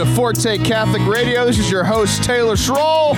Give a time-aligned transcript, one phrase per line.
[0.00, 1.44] to Forte Catholic Radio.
[1.44, 3.12] This is your host, Taylor Schroll.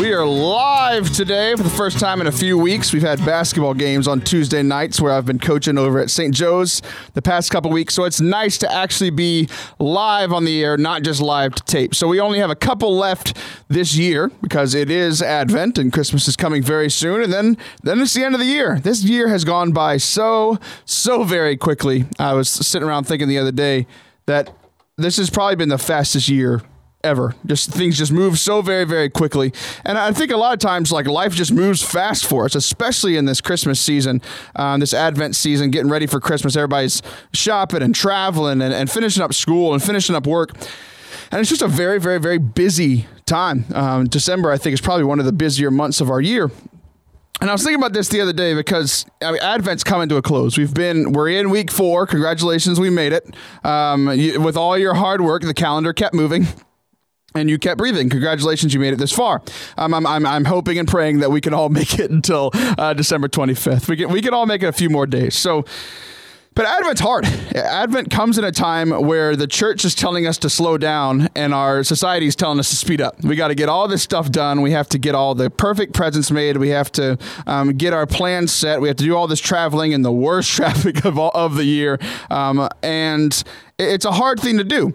[0.00, 2.92] We are live today for the first time in a few weeks.
[2.92, 6.34] We've had basketball games on Tuesday nights where I've been coaching over at St.
[6.34, 6.82] Joe's
[7.14, 7.94] the past couple weeks.
[7.94, 11.94] So it's nice to actually be live on the air, not just live to tape.
[11.94, 13.36] So we only have a couple left
[13.68, 17.22] this year because it is Advent and Christmas is coming very soon.
[17.22, 18.80] And then, then it's the end of the year.
[18.80, 22.06] This year has gone by so, so very quickly.
[22.18, 23.86] I was sitting around thinking the other day
[24.26, 24.52] that
[24.98, 26.62] this has probably been the fastest year
[27.04, 27.34] ever.
[27.46, 29.52] Just things just move so very, very quickly.
[29.84, 33.16] And I think a lot of times, like life just moves fast for us, especially
[33.16, 34.22] in this Christmas season,
[34.56, 36.56] um, this Advent season, getting ready for Christmas.
[36.56, 40.50] Everybody's shopping and traveling and, and finishing up school and finishing up work.
[41.30, 43.64] And it's just a very, very, very busy time.
[43.74, 46.50] Um, December, I think, is probably one of the busier months of our year.
[47.42, 50.16] And I was thinking about this the other day because I mean, Advent's coming to
[50.16, 50.56] a close.
[50.56, 52.06] We've been we're in week four.
[52.06, 53.34] Congratulations, we made it.
[53.64, 56.46] Um, you, with all your hard work, the calendar kept moving
[57.34, 58.08] and you kept breathing.
[58.10, 59.42] Congratulations, you made it this far.
[59.76, 62.94] Um, I'm, I'm, I'm hoping and praying that we can all make it until uh,
[62.94, 63.88] December 25th.
[63.88, 65.36] We can, we can all make it a few more days.
[65.36, 65.64] So,
[66.54, 67.24] but Advent's hard.
[67.54, 71.54] Advent comes in a time where the church is telling us to slow down and
[71.54, 73.22] our society is telling us to speed up.
[73.24, 74.60] We got to get all this stuff done.
[74.60, 76.56] We have to get all the perfect presents made.
[76.56, 78.80] We have to um, get our plans set.
[78.80, 81.64] We have to do all this traveling in the worst traffic of all of the
[81.64, 81.98] year.
[82.30, 83.42] Um, and
[83.78, 84.92] it's a hard thing to do.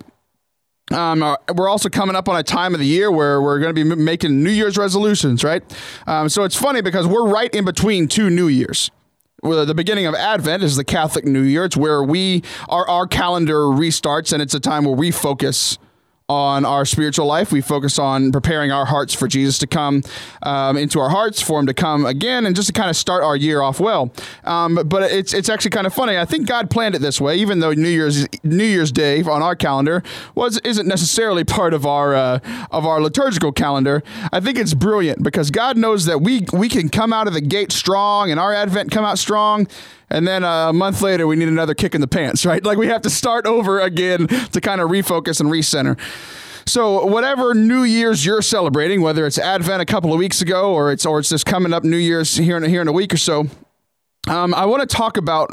[0.92, 3.76] Um, uh, we're also coming up on a time of the year where we're going
[3.76, 5.62] to be making New Year's resolutions, right?
[6.06, 8.90] Um, so it's funny because we're right in between two New Years.
[9.44, 11.66] Well, the beginning of Advent is the Catholic New Year.
[11.66, 15.78] It's where we our our calendar restarts, and it's a time where we focus
[16.30, 17.54] on our spiritual life.
[17.54, 20.04] We focus on preparing our hearts for Jesus to come
[20.44, 23.24] um, into our hearts, for Him to come again, and just to kind of start
[23.24, 24.12] our year off well.
[24.44, 26.18] Um, but it's it's actually kind of funny.
[26.18, 29.42] I think God planned it this way, even though New Year's New Year's Day on
[29.42, 30.04] our calendar
[30.36, 32.40] was isn't necessarily part of our uh,
[32.72, 34.04] of our liturgical calendar.
[34.34, 37.42] I think it's brilliant because God knows that we we can come out of the
[37.42, 39.68] gate strong, and our Advent come out strong.
[40.10, 42.64] And then uh, a month later, we need another kick in the pants, right?
[42.64, 46.00] Like we have to start over again to kind of refocus and recenter.
[46.66, 50.92] So whatever New Year's you're celebrating, whether it's Advent a couple of weeks ago or
[50.92, 53.18] it's or it's this coming up New Year's here in here in a week or
[53.18, 53.48] so,
[54.28, 55.50] um, I want to talk about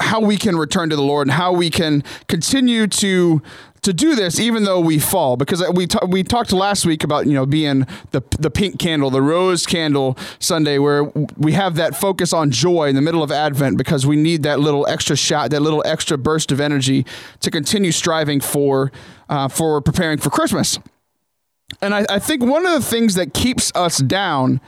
[0.00, 3.42] how we can return to the Lord and how we can continue to
[3.82, 7.26] to do this even though we fall because we t- we talked last week about
[7.26, 11.04] you know being the the pink candle the rose candle Sunday where
[11.36, 14.60] we have that focus on joy in the middle of Advent because we need that
[14.60, 17.04] little extra shot that little extra burst of energy
[17.40, 18.92] to continue striving for
[19.28, 20.78] uh, for preparing for Christmas.
[21.80, 24.60] And I, I think one of the things that keeps us down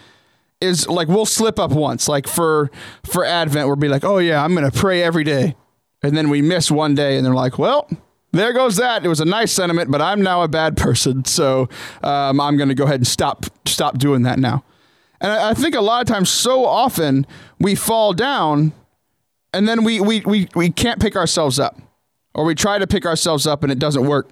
[0.61, 2.71] is like we'll slip up once like for
[3.05, 5.55] for Advent we'll be like oh yeah I'm gonna pray every day.
[6.03, 7.89] And then we miss one day and they're like well
[8.39, 9.05] there goes that.
[9.05, 11.69] It was a nice sentiment, but I'm now a bad person, so
[12.03, 14.65] um, I'm going to go ahead and stop stop doing that now.
[15.21, 17.27] And I, I, think a lot of times, so often
[17.59, 18.73] we fall down,
[19.53, 21.81] and then we we we we can't pick ourselves up,
[22.35, 24.29] or we try to pick ourselves up and it doesn't work.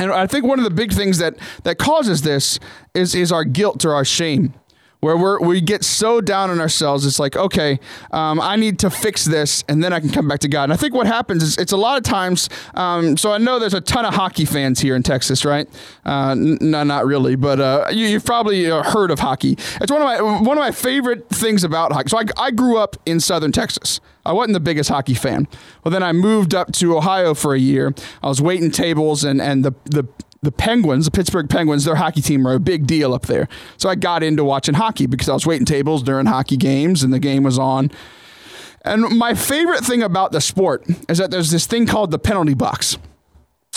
[0.00, 1.34] And I think one of the big things that
[1.64, 2.58] that causes this
[2.94, 4.54] is is our guilt or our shame
[5.00, 7.04] where we we get so down on ourselves.
[7.04, 7.80] It's like, okay,
[8.12, 10.64] um, I need to fix this, and then I can come back to God.
[10.64, 12.48] And I think what happens is it's a lot of times.
[12.74, 15.68] Um, so I know there's a ton of hockey fans here in Texas, right?
[16.06, 19.52] Uh, n- no, not really, but uh, you, have probably uh, heard of hockey.
[19.80, 22.08] It's one of my one of my favorite things about hockey.
[22.08, 24.00] So I, I grew up in Southern Texas.
[24.24, 25.48] I wasn't the biggest hockey fan.
[25.82, 27.94] Well, then I moved up to Ohio for a year.
[28.22, 30.06] I was waiting tables, and and the the
[30.42, 33.48] the Penguins, the Pittsburgh Penguins, their hockey team are a big deal up there.
[33.76, 37.12] So I got into watching hockey because I was waiting tables during hockey games and
[37.12, 37.90] the game was on.
[38.82, 42.54] And my favorite thing about the sport is that there's this thing called the penalty
[42.54, 42.96] box.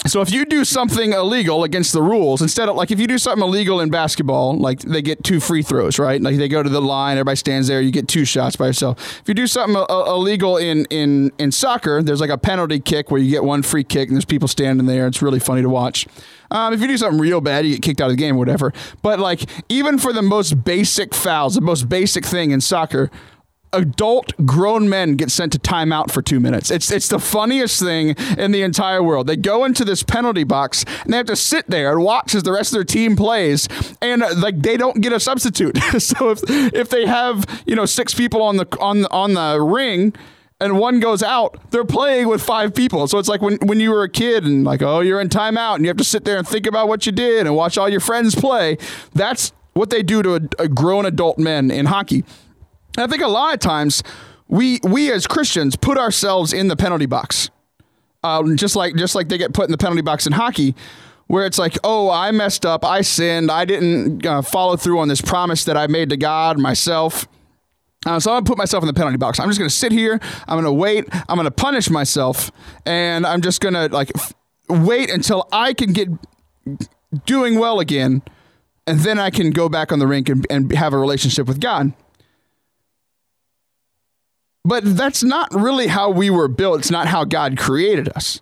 [0.07, 3.19] So if you do something illegal against the rules, instead of like if you do
[3.19, 6.19] something illegal in basketball, like they get two free throws, right?
[6.19, 9.19] Like they go to the line, everybody stands there, you get two shots by yourself.
[9.21, 13.11] If you do something uh, illegal in in in soccer, there's like a penalty kick
[13.11, 15.05] where you get one free kick and there's people standing there.
[15.05, 16.07] It's really funny to watch.
[16.49, 18.39] Um, if you do something real bad, you get kicked out of the game or
[18.39, 18.73] whatever.
[19.03, 23.11] But like even for the most basic fouls, the most basic thing in soccer,
[23.73, 26.71] adult grown men get sent to timeout for two minutes.
[26.71, 29.27] It's it's the funniest thing in the entire world.
[29.27, 32.43] They go into this penalty box and they have to sit there and watch as
[32.43, 33.67] the rest of their team plays,
[34.01, 35.77] and like they don't get a substitute.
[35.99, 40.13] so if if they have you know six people on the on on the ring
[40.61, 43.07] and one goes out, they're playing with five people.
[43.07, 45.75] So it's like when, when you were a kid and like, oh, you're in timeout
[45.75, 47.89] and you have to sit there and think about what you did and watch all
[47.89, 48.77] your friends play.
[49.13, 52.23] That's what they do to a, a grown adult men in hockey.
[52.97, 54.03] I think a lot of times
[54.47, 57.49] we we as Christians put ourselves in the penalty box.
[58.23, 60.75] Um, just like just like they get put in the penalty box in hockey,
[61.27, 65.07] where it's like, oh, I messed up, I sinned, I didn't uh, follow through on
[65.07, 67.27] this promise that I made to God myself.
[68.05, 69.39] Uh, so I'm gonna put myself in the penalty box.
[69.39, 70.19] I'm just gonna sit here.
[70.47, 71.05] I'm gonna wait.
[71.29, 72.51] I'm gonna punish myself,
[72.85, 74.33] and I'm just gonna like f-
[74.67, 76.09] wait until I can get
[77.25, 78.21] doing well again,
[78.85, 81.59] and then I can go back on the rink and, and have a relationship with
[81.59, 81.93] God.
[84.71, 86.79] But that's not really how we were built.
[86.79, 88.39] It's not how God created us.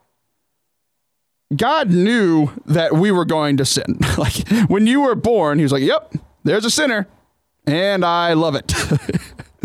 [1.56, 3.98] God knew that we were going to sin.
[4.20, 7.08] like when you were born, he was like, "Yep, there's a sinner,
[7.66, 8.72] and I love it."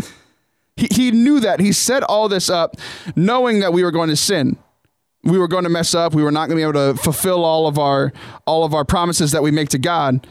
[0.75, 1.59] he, he knew that.
[1.59, 2.77] He set all this up
[3.15, 4.57] knowing that we were going to sin.
[5.21, 6.15] We were going to mess up.
[6.15, 8.11] We were not going to be able to fulfill all of our
[8.47, 10.25] all of our promises that we make to God.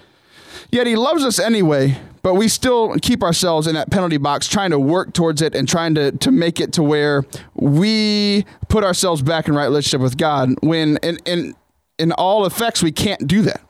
[0.70, 4.70] Yet he loves us anyway, but we still keep ourselves in that penalty box trying
[4.70, 7.24] to work towards it and trying to, to make it to where
[7.54, 11.54] we put ourselves back in right relationship with God when in, in,
[11.98, 13.60] in all effects we can't do that.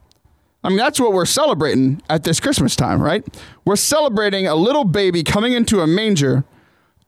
[0.63, 3.23] I mean, that's what we're celebrating at this Christmas time, right?
[3.67, 6.45] We're celebrating a little baby coming into a manger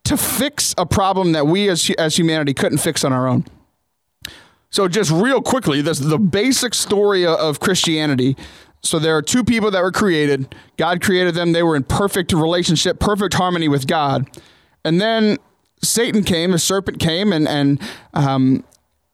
[0.03, 3.45] to fix a problem that we as, as humanity couldn't fix on our own.
[4.69, 8.35] So, just real quickly, this the basic story of Christianity
[8.87, 10.55] so there are two people that were created.
[10.77, 11.51] God created them.
[11.51, 14.27] They were in perfect relationship, perfect harmony with God.
[14.83, 15.37] And then
[15.83, 17.81] Satan came, the serpent came, and and
[18.13, 18.63] um,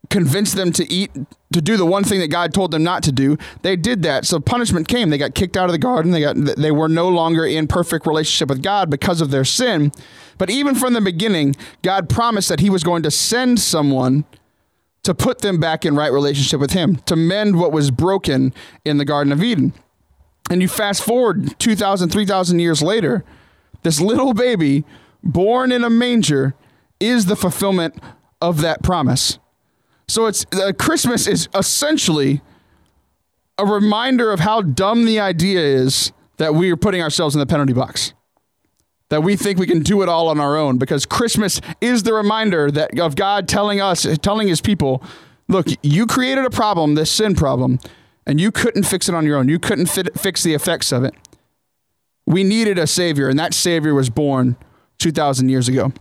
[0.09, 1.11] convinced them to eat
[1.51, 3.37] to do the one thing that God told them not to do.
[3.61, 4.25] They did that.
[4.25, 5.09] So punishment came.
[5.09, 6.11] They got kicked out of the garden.
[6.11, 9.91] They got they were no longer in perfect relationship with God because of their sin.
[10.37, 14.25] But even from the beginning, God promised that he was going to send someone
[15.03, 18.53] to put them back in right relationship with Him, to mend what was broken
[18.85, 19.73] in the Garden of Eden.
[20.49, 23.23] And you fast forward 2,000, 3,000 years later,
[23.83, 24.83] this little baby
[25.23, 26.53] born in a manger
[26.99, 27.95] is the fulfillment
[28.41, 29.39] of that promise.
[30.07, 32.41] So it's uh, Christmas is essentially
[33.57, 37.45] a reminder of how dumb the idea is that we are putting ourselves in the
[37.45, 38.13] penalty box
[39.13, 42.11] that we think we can do it all on our own because Christmas is the
[42.11, 45.03] reminder that of God telling us, telling his people,
[45.47, 47.79] look, you created a problem, this sin problem,
[48.25, 49.49] and you couldn't fix it on your own.
[49.49, 51.13] You couldn't fit, fix the effects of it.
[52.25, 54.57] We needed a savior, and that savior was born
[54.97, 55.93] 2,000 years ago.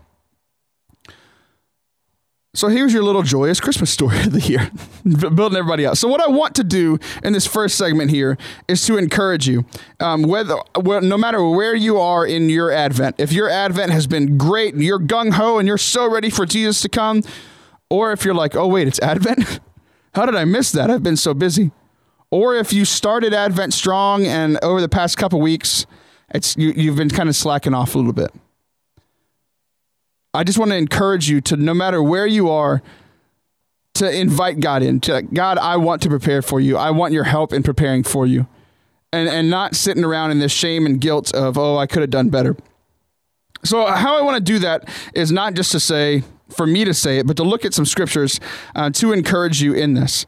[2.55, 4.71] So here's your little joyous Christmas story of the year,
[5.31, 5.97] building everybody up.
[5.97, 8.37] So what I want to do in this first segment here
[8.69, 9.65] is to encourage you,
[10.01, 14.37] um, whether no matter where you are in your Advent, if your Advent has been
[14.37, 17.23] great and you're gung ho and you're so ready for Jesus to come,
[17.89, 19.61] or if you're like, oh wait, it's Advent,
[20.15, 20.91] how did I miss that?
[20.91, 21.71] I've been so busy.
[22.31, 25.87] Or if you started Advent strong and over the past couple weeks,
[26.35, 28.31] it's you, you've been kind of slacking off a little bit.
[30.35, 32.83] I just want to encourage you to no matter where you are,
[33.95, 35.01] to invite God in.
[35.01, 36.77] To God, I want to prepare for you.
[36.77, 38.47] I want your help in preparing for you.
[39.13, 42.11] And and not sitting around in this shame and guilt of, oh, I could have
[42.11, 42.57] done better.
[43.65, 46.95] So how I want to do that is not just to say, for me to
[46.95, 48.41] say it, but to look at some scriptures
[48.75, 50.27] uh, to encourage you in this.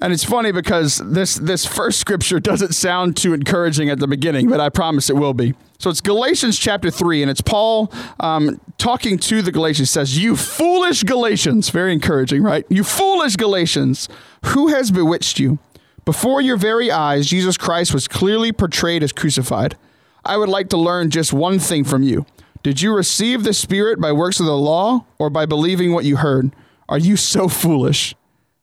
[0.00, 4.48] And it's funny because this this first scripture doesn't sound too encouraging at the beginning,
[4.48, 5.54] but I promise it will be.
[5.78, 9.90] So it's Galatians chapter 3, and it's Paul um, talking to the Galatians.
[9.90, 12.64] says, You foolish Galatians, very encouraging, right?
[12.68, 14.08] You foolish Galatians,
[14.46, 15.58] who has bewitched you?
[16.04, 19.76] Before your very eyes, Jesus Christ was clearly portrayed as crucified.
[20.24, 22.26] I would like to learn just one thing from you.
[22.62, 26.16] Did you receive the Spirit by works of the law or by believing what you
[26.16, 26.54] heard?
[26.88, 28.14] Are you so foolish?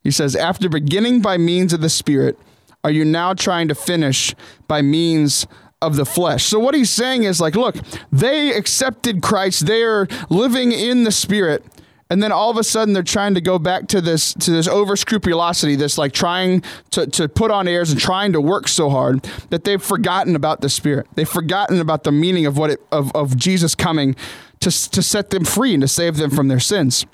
[0.04, 2.38] He says, After beginning by means of the Spirit,
[2.84, 4.34] are you now trying to finish
[4.68, 5.46] by means
[5.82, 6.46] of the flesh.
[6.46, 7.76] So what he's saying is like, look,
[8.12, 9.66] they accepted Christ.
[9.66, 11.66] They're living in the spirit.
[12.10, 14.68] And then all of a sudden they're trying to go back to this to this
[14.68, 18.90] over scrupulosity, this like trying to, to put on airs and trying to work so
[18.90, 21.08] hard that they've forgotten about the spirit.
[21.16, 24.16] They've forgotten about the meaning of what it of, of Jesus coming
[24.60, 27.06] to, to set them free and to save them from their sins.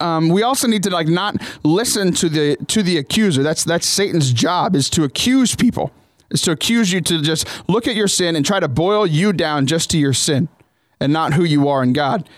[0.00, 3.42] Um, we also need to like not listen to the to the accuser.
[3.42, 5.92] That's that's Satan's job is to accuse people
[6.30, 9.32] is to accuse you to just look at your sin and try to boil you
[9.32, 10.48] down just to your sin
[11.00, 12.28] and not who you are in God.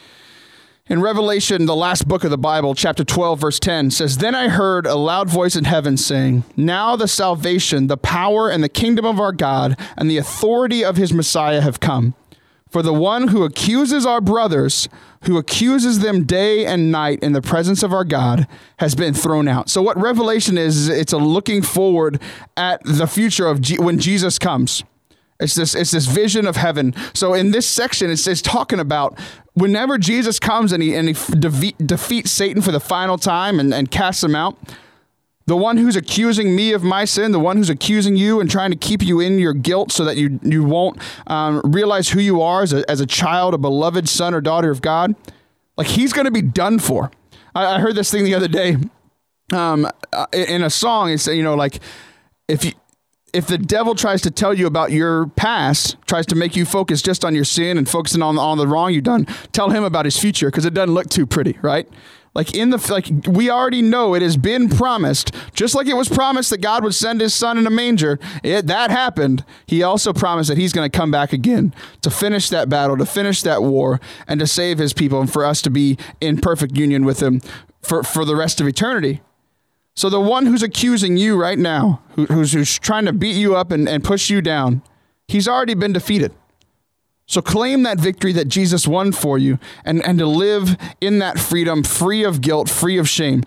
[0.89, 4.49] In Revelation, the last book of the Bible, chapter 12, verse 10 says, Then I
[4.49, 9.05] heard a loud voice in heaven saying, Now the salvation, the power, and the kingdom
[9.05, 12.15] of our God, and the authority of his Messiah have come.
[12.77, 14.87] For the one who accuses our brothers,
[15.23, 18.47] who accuses them day and night in the presence of our God,
[18.81, 19.71] has been thrown out.
[19.71, 22.21] So, what Revelation is, it's a looking forward
[22.55, 24.85] at the future of G- when Jesus comes.
[25.41, 26.95] It's this, it's this vision of heaven.
[27.15, 29.19] So, in this section, it's, it's talking about
[29.55, 33.73] whenever Jesus comes and he, and he defeat, defeats Satan for the final time and,
[33.73, 34.59] and casts him out,
[35.47, 38.71] the one who's accusing me of my sin, the one who's accusing you and trying
[38.73, 40.99] to keep you in your guilt so that you, you won't
[41.29, 44.71] um, realize who you are as a, as a child, a beloved son or daughter
[44.71, 45.15] of God,
[45.77, 47.13] like he's going to be done for.
[47.55, 48.77] I, I, heard this thing the other day
[49.53, 51.11] um, uh, in a song.
[51.11, 51.81] It's, you know, like
[52.49, 52.73] if you,
[53.33, 57.03] if the devil tries to tell you about your past, tries to make you focus
[57.03, 60.07] just on your sin and focusing on, on the wrong you've done, tell him about
[60.07, 61.89] his future because it doesn't look too pretty, right?
[62.37, 66.07] Like in the like we already know it has been promised, just like it was
[66.07, 68.19] promised that God would send his son in a manger.
[68.45, 69.43] It that happened.
[69.67, 73.07] He also promised that he's going to come back again to finish that battle, to
[73.07, 76.77] finish that war and to save his people and for us to be in perfect
[76.77, 77.41] union with him
[77.81, 79.23] for for the rest of eternity.
[79.95, 83.57] So the one who's accusing you right now, who, who's, who's trying to beat you
[83.57, 84.83] up and, and push you down,
[85.27, 86.35] he's already been defeated.
[87.27, 91.39] So claim that victory that Jesus won for you and, and to live in that
[91.39, 93.43] freedom, free of guilt, free of shame.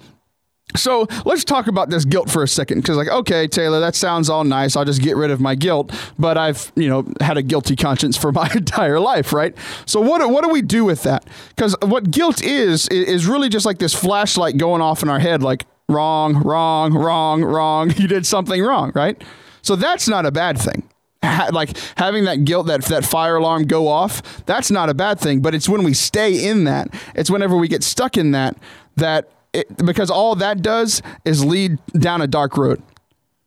[0.75, 4.29] So let's talk about this guilt for a second, because like, okay, Taylor, that sounds
[4.29, 4.75] all nice.
[4.75, 8.15] I'll just get rid of my guilt, but I've you know had a guilty conscience
[8.15, 9.55] for my entire life, right?
[9.87, 11.25] So what what do we do with that?
[11.55, 15.41] Because what guilt is is really just like this flashlight going off in our head,
[15.41, 17.91] like wrong, wrong, wrong, wrong.
[17.99, 19.21] You did something wrong, right?
[19.61, 20.88] So that's not a bad thing
[21.23, 25.19] ha- like having that guilt, that that fire alarm go off, that's not a bad
[25.19, 25.41] thing.
[25.41, 28.57] But it's when we stay in that, it's whenever we get stuck in that
[28.95, 32.81] that it, because all that does is lead down a dark road.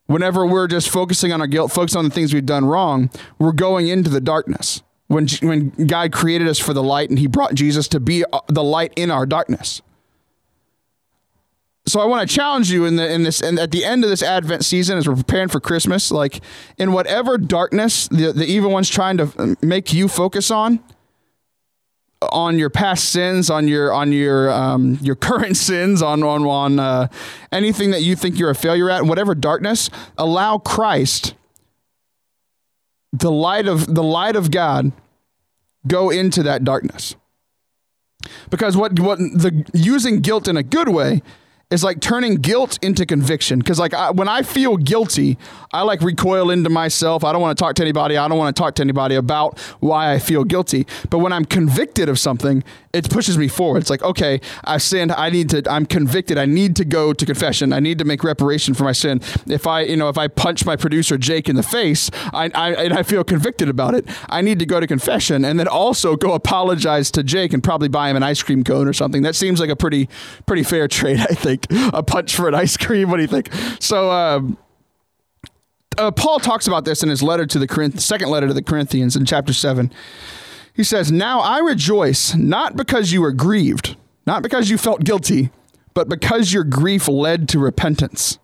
[0.06, 3.52] Whenever we're just focusing on our guilt, focusing on the things we've done wrong, we're
[3.52, 4.82] going into the darkness.
[5.06, 8.40] When when God created us for the light and He brought Jesus to be uh,
[8.48, 9.82] the light in our darkness
[11.84, 14.10] so I want to challenge you in the in this and at the end of
[14.10, 16.40] this Advent season as we're preparing for Christmas, like
[16.78, 20.78] in whatever darkness the, the evil one's trying to make you focus on,
[22.30, 26.78] on your past sins, on your on your um, your current sins, on on on
[26.78, 27.08] uh,
[27.50, 31.34] anything that you think you're a failure at, whatever darkness, allow Christ,
[33.12, 34.92] the light of the light of God,
[35.88, 37.16] go into that darkness.
[38.50, 41.22] Because what what the using guilt in a good way
[41.72, 43.58] is like turning guilt into conviction.
[43.58, 45.38] Because like I, when I feel guilty,
[45.72, 47.24] I like recoil into myself.
[47.24, 48.16] I don't want to talk to anybody.
[48.18, 50.86] I don't want to talk to anybody about why I feel guilty.
[51.08, 52.62] But when I'm convicted of something,
[52.92, 53.78] it pushes me forward.
[53.78, 55.12] It's like, okay, I sinned.
[55.12, 56.36] I need to, I'm convicted.
[56.36, 57.72] I need to go to confession.
[57.72, 59.22] I need to make reparation for my sin.
[59.46, 62.74] If I, you know, if I punch my producer Jake in the face, I, I,
[62.74, 66.16] and I feel convicted about it, I need to go to confession and then also
[66.16, 69.22] go apologize to Jake and probably buy him an ice cream cone or something.
[69.22, 70.10] That seems like a pretty,
[70.44, 71.61] pretty fair trade, I think.
[71.70, 73.10] A punch for an ice cream.
[73.10, 73.50] What do you think?
[73.80, 74.58] So, um,
[75.98, 78.62] uh, Paul talks about this in his letter to the Corinth- second letter to the
[78.62, 79.92] Corinthians in chapter 7.
[80.74, 85.50] He says, Now I rejoice not because you were grieved, not because you felt guilty,
[85.94, 88.38] but because your grief led to repentance.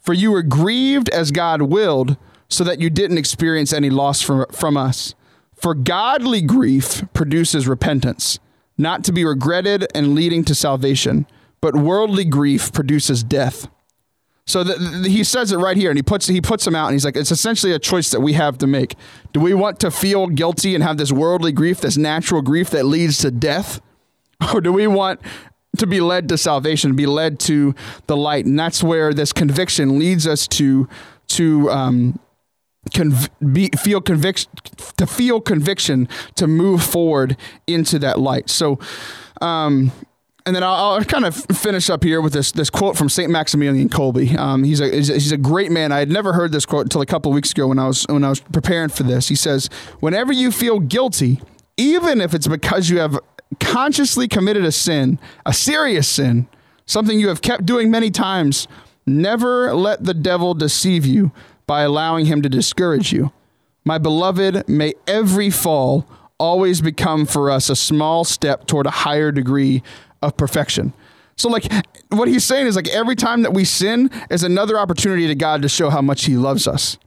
[0.00, 2.16] For you were grieved as God willed,
[2.48, 5.14] so that you didn't experience any loss from, from us.
[5.56, 8.38] For godly grief produces repentance,
[8.78, 11.26] not to be regretted and leading to salvation,
[11.60, 13.68] but worldly grief produces death.
[14.46, 16.86] So the, the, he says it right here, and he puts he puts them out,
[16.86, 18.94] and he's like, it's essentially a choice that we have to make.
[19.32, 22.84] Do we want to feel guilty and have this worldly grief, this natural grief that
[22.84, 23.80] leads to death,
[24.54, 25.20] or do we want
[25.78, 27.74] to be led to salvation, be led to
[28.06, 28.46] the light?
[28.46, 30.88] And that's where this conviction leads us to
[31.28, 32.20] to um,
[32.90, 34.52] conv- be, feel conviction
[34.96, 37.36] to feel conviction to move forward
[37.66, 38.48] into that light.
[38.48, 38.78] So.
[39.42, 39.92] Um,
[40.46, 43.30] and then I'll, I'll, kind of finish up here with this this quote from Saint
[43.30, 44.38] Maximilian Kolbe.
[44.38, 45.90] Um, he's a he's a great man.
[45.90, 48.22] I had never heard this quote until a couple weeks ago when I was when
[48.22, 49.28] I was preparing for this.
[49.28, 51.42] He says, "Whenever you feel guilty,
[51.76, 53.18] even if it's because you have
[53.58, 56.46] consciously committed a sin, a serious sin,
[56.86, 58.68] something you have kept doing many times,
[59.04, 61.32] never let the devil deceive you
[61.66, 63.32] by allowing him to discourage you.
[63.84, 66.06] My beloved, may every fall."
[66.38, 69.82] Always become for us a small step toward a higher degree
[70.26, 70.92] of perfection.
[71.36, 71.70] So, like,
[72.08, 75.62] what he's saying is like every time that we sin is another opportunity to God
[75.62, 76.98] to show how much He loves us.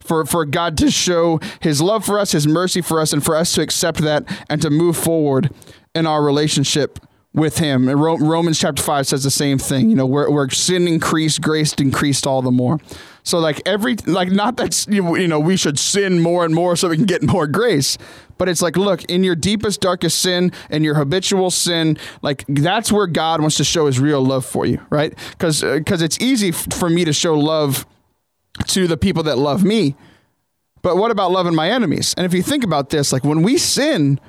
[0.00, 3.36] For, for God to show his love for us, his mercy for us, and for
[3.36, 5.50] us to accept that and to move forward
[5.94, 6.98] in our relationship
[7.34, 7.88] with him.
[7.88, 9.90] And Romans chapter 5 says the same thing.
[9.90, 12.78] You know, where, where sin increased, grace increased all the more.
[13.22, 16.88] So like every like not that you know we should sin more and more so
[16.88, 17.98] we can get more grace,
[18.38, 22.90] but it's like look in your deepest darkest sin and your habitual sin, like that's
[22.90, 25.16] where God wants to show His real love for you, right?
[25.32, 27.86] Because because uh, it's easy f- for me to show love
[28.68, 29.94] to the people that love me,
[30.82, 32.14] but what about loving my enemies?
[32.16, 34.20] And if you think about this, like when we sin,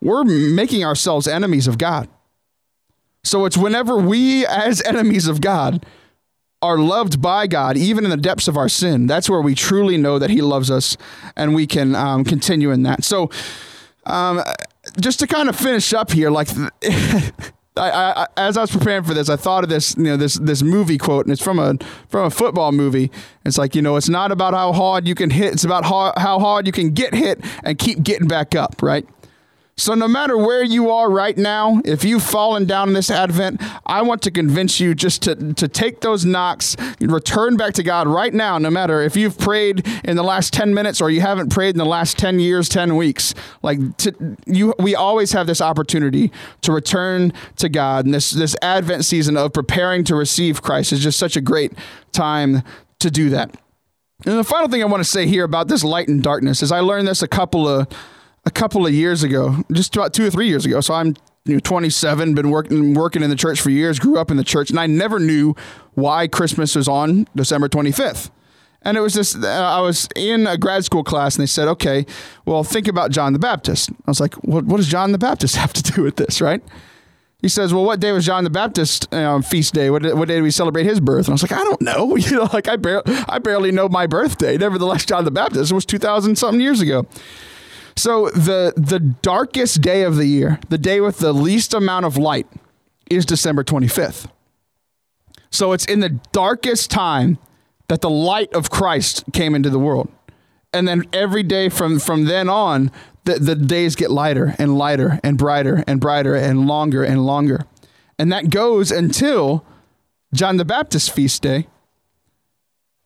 [0.00, 2.08] we're making ourselves enemies of God.
[3.24, 5.84] So it's whenever we, as enemies of God,
[6.60, 9.96] are loved by God, even in the depths of our sin, that's where we truly
[9.96, 10.96] know that He loves us
[11.36, 13.04] and we can um, continue in that.
[13.04, 13.30] So,
[14.06, 14.42] um,
[15.00, 16.48] just to kind of finish up here, like.
[17.76, 20.34] I, I, as I was preparing for this, I thought of this, you know, this
[20.34, 21.76] this movie quote, and it's from a
[22.08, 23.08] from a football movie.
[23.44, 26.12] It's like, you know, it's not about how hard you can hit; it's about how,
[26.16, 29.06] how hard you can get hit and keep getting back up, right?
[29.78, 33.62] So, no matter where you are right now, if you've fallen down in this Advent,
[33.86, 38.08] I want to convince you just to, to take those knocks, return back to God
[38.08, 41.50] right now, no matter if you've prayed in the last 10 minutes or you haven't
[41.50, 43.34] prayed in the last 10 years, 10 weeks.
[43.62, 46.32] Like, to, you, we always have this opportunity
[46.62, 48.04] to return to God.
[48.04, 51.72] And this, this Advent season of preparing to receive Christ is just such a great
[52.10, 52.64] time
[52.98, 53.54] to do that.
[54.26, 56.72] And the final thing I want to say here about this light and darkness is
[56.72, 57.86] I learned this a couple of
[58.48, 60.80] a couple of years ago, just about two or three years ago.
[60.80, 61.14] So I'm
[61.44, 64.44] you know, 27, been working working in the church for years, grew up in the
[64.44, 65.54] church, and I never knew
[65.94, 68.30] why Christmas was on December 25th.
[68.82, 71.66] And it was just, uh, I was in a grad school class and they said,
[71.68, 72.06] okay,
[72.46, 73.90] well, think about John the Baptist.
[73.90, 76.62] I was like, what, what does John the Baptist have to do with this, right?
[77.40, 79.90] He says, well, what day was John the Baptist uh, feast day?
[79.90, 81.26] What, what day did we celebrate his birth?
[81.26, 82.16] And I was like, I don't know.
[82.28, 84.56] You know, like I, bar- I barely know my birthday.
[84.56, 87.06] Nevertheless, John the Baptist was 2,000 something years ago.
[87.98, 92.16] So the the darkest day of the year, the day with the least amount of
[92.16, 92.46] light,
[93.10, 94.30] is December 25th.
[95.50, 97.38] So it's in the darkest time
[97.88, 100.08] that the light of Christ came into the world.
[100.72, 102.92] And then every day from from then on,
[103.24, 107.66] the, the days get lighter and lighter and brighter and brighter and longer and longer.
[108.16, 109.64] And that goes until
[110.32, 111.66] John the Baptist feast day.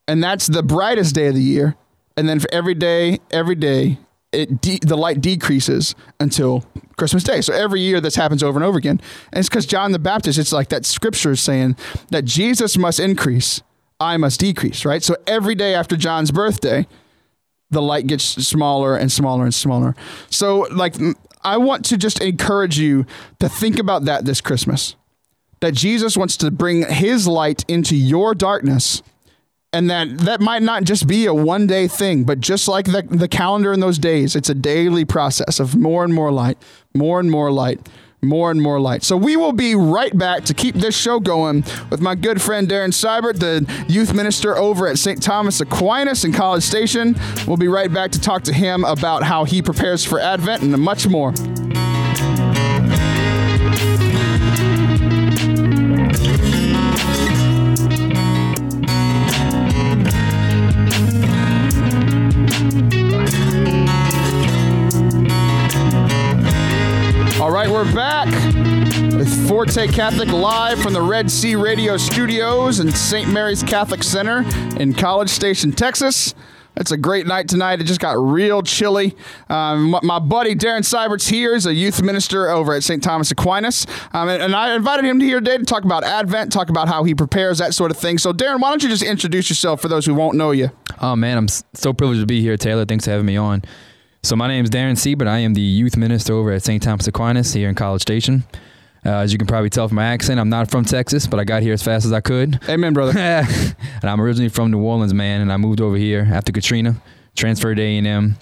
[0.06, 1.76] And that's the brightest day of the year.
[2.14, 3.98] And then for every day, every day,
[4.32, 6.64] it de- the light decreases until
[6.96, 7.40] Christmas Day.
[7.40, 9.00] So every year this happens over and over again.
[9.32, 11.76] And it's because John the Baptist, it's like that scripture is saying
[12.10, 13.62] that Jesus must increase,
[14.00, 15.02] I must decrease, right?
[15.02, 16.86] So every day after John's birthday,
[17.70, 19.94] the light gets smaller and smaller and smaller.
[20.30, 20.94] So, like,
[21.42, 23.06] I want to just encourage you
[23.40, 24.94] to think about that this Christmas.
[25.60, 29.02] That Jesus wants to bring his light into your darkness
[29.72, 33.02] and that that might not just be a one day thing but just like the,
[33.10, 36.58] the calendar in those days it's a daily process of more and more light
[36.94, 37.88] more and more light
[38.24, 39.02] more and more light.
[39.02, 42.68] So we will be right back to keep this show going with my good friend
[42.68, 47.16] darren seibert the youth minister over at st thomas aquinas in college station.
[47.48, 50.80] We'll be right back to talk to him about how he prepares for advent and
[50.80, 51.32] much more
[67.62, 68.26] right, we're back
[69.14, 73.30] with Forte Catholic live from the Red Sea Radio Studios in St.
[73.30, 74.44] Mary's Catholic Center
[74.80, 76.34] in College Station, Texas.
[76.76, 77.80] It's a great night tonight.
[77.80, 79.14] It just got real chilly.
[79.48, 81.54] Um, my, buddy Darren Seibert's here.
[81.54, 83.00] He's a youth minister over at St.
[83.00, 83.86] Thomas Aquinas.
[84.12, 86.88] Um, and, and, I invited him to here today to talk about Advent, talk about
[86.88, 88.18] how he prepares, that sort of thing.
[88.18, 90.70] So, Darren, why don't you just introduce yourself for those who won't know you?
[91.00, 92.86] Oh, man, I'm so privileged to be here, Taylor.
[92.86, 93.62] Thanks for having me on.
[94.24, 95.26] So my name is Darren Seibert.
[95.26, 96.80] I am the youth minister over at St.
[96.80, 98.44] Thomas Aquinas here in College Station.
[99.04, 101.44] Uh, as you can probably tell from my accent, I'm not from Texas, but I
[101.44, 102.60] got here as fast as I could.
[102.68, 103.18] Amen, brother.
[103.18, 107.02] and I'm originally from New Orleans, man, and I moved over here after Katrina,
[107.34, 108.36] transferred to A&M,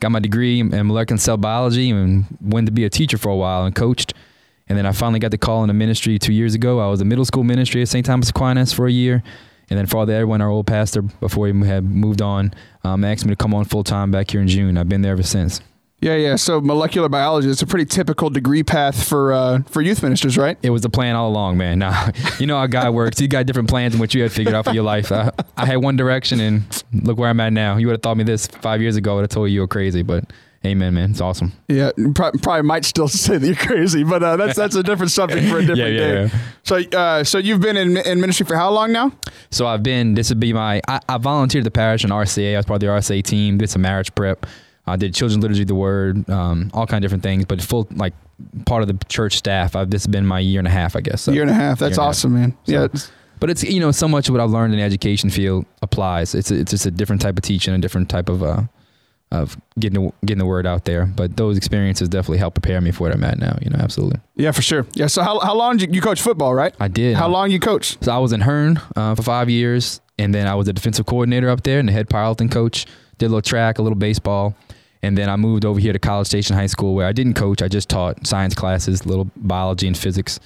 [0.00, 3.36] got my degree in molecular cell biology, and went to be a teacher for a
[3.36, 4.14] while and coached.
[4.68, 6.80] And then I finally got the call in the ministry two years ago.
[6.80, 8.04] I was a middle school ministry at St.
[8.04, 9.22] Thomas Aquinas for a year.
[9.70, 12.52] And then Father Edwin, our old pastor, before he had moved on,
[12.82, 14.76] um, asked me to come on full time back here in June.
[14.76, 15.60] I've been there ever since.
[16.00, 16.36] Yeah, yeah.
[16.36, 20.56] So molecular biology is a pretty typical degree path for uh, for youth ministers, right?
[20.62, 21.78] It was the plan all along, man.
[21.78, 23.20] Now you know how God works.
[23.20, 25.12] You got different plans than what you had figured out for your life.
[25.12, 27.76] I, I had one direction, and look where I'm at now.
[27.76, 29.12] You would have thought me this five years ago.
[29.12, 30.24] I would have told you you were crazy, but
[30.64, 31.12] Amen, man.
[31.12, 31.52] It's awesome.
[31.68, 35.48] Yeah, probably might still say that you're crazy, but uh, that's that's a different subject
[35.48, 36.22] for a different yeah, yeah, day.
[36.24, 36.38] Yeah.
[36.64, 39.12] So, uh, so you've been in, in ministry for how long now?
[39.50, 40.14] So I've been.
[40.14, 40.82] This would be my.
[40.86, 42.54] I, I volunteered the parish in RCIA.
[42.54, 43.56] I was part of the RCIA team.
[43.56, 44.46] Did some marriage prep.
[44.86, 47.46] I did children's liturgy, the word, um, all kind of different things.
[47.46, 48.12] But full like
[48.66, 49.74] part of the church staff.
[49.74, 51.22] I've this has been my year and a half, I guess.
[51.22, 51.32] So.
[51.32, 51.78] Year and a half.
[51.78, 52.40] That's awesome, half.
[52.40, 52.58] man.
[52.64, 52.88] So, yeah.
[53.38, 56.34] But it's you know so much of what I've learned in the education field applies.
[56.34, 58.62] It's a, it's just a different type of teaching, a different type of uh,
[59.30, 61.06] of getting the, getting the word out there.
[61.06, 63.56] But those experiences definitely help prepare me for what I'm at now.
[63.62, 64.20] You know, absolutely.
[64.36, 64.86] Yeah, for sure.
[64.94, 65.06] Yeah.
[65.06, 66.74] So how, how long did you, you coach football, right?
[66.80, 67.16] I did.
[67.16, 67.96] How long you coach?
[68.00, 71.06] So I was in Hearne uh, for five years, and then I was a defensive
[71.06, 72.86] coordinator up there and the head powerlifting coach.
[73.18, 74.56] Did a little track, a little baseball,
[75.02, 77.62] And then I moved over here to College Station High School where I didn't coach.
[77.62, 80.40] I just taught science classes, little biology and physics.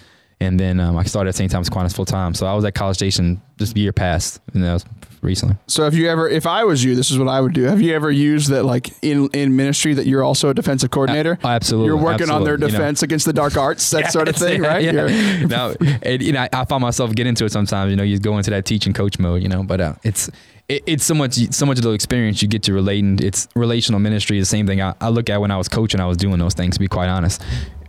[0.45, 1.51] And then um, I started at St.
[1.51, 2.35] Thomas Aquinas full time.
[2.35, 4.85] So I was at College Station just a year past, and that was
[5.23, 5.57] recently.
[5.67, 7.65] So have you ever, if I was you, this is what I would do.
[7.65, 11.39] Have you ever used that like in, in ministry that you're also a defensive coordinator?
[11.43, 11.87] Uh, absolutely.
[11.87, 12.79] You're working on their absolutely, you know.
[12.79, 14.85] defense against the dark arts, that sort of thing, right?
[14.85, 14.93] Yeah.
[14.93, 17.91] You're- no, and, you know, I, I find myself get into it sometimes.
[17.91, 19.43] You know, you go into that teaching coach mode.
[19.43, 20.31] You know, but uh, it's
[20.69, 23.49] it, it's so much so much of the experience you get to relate, and it's
[23.55, 24.39] relational ministry.
[24.39, 26.01] The same thing I, I look at when I was coaching.
[26.01, 26.75] I was doing those things.
[26.75, 27.43] To be quite honest,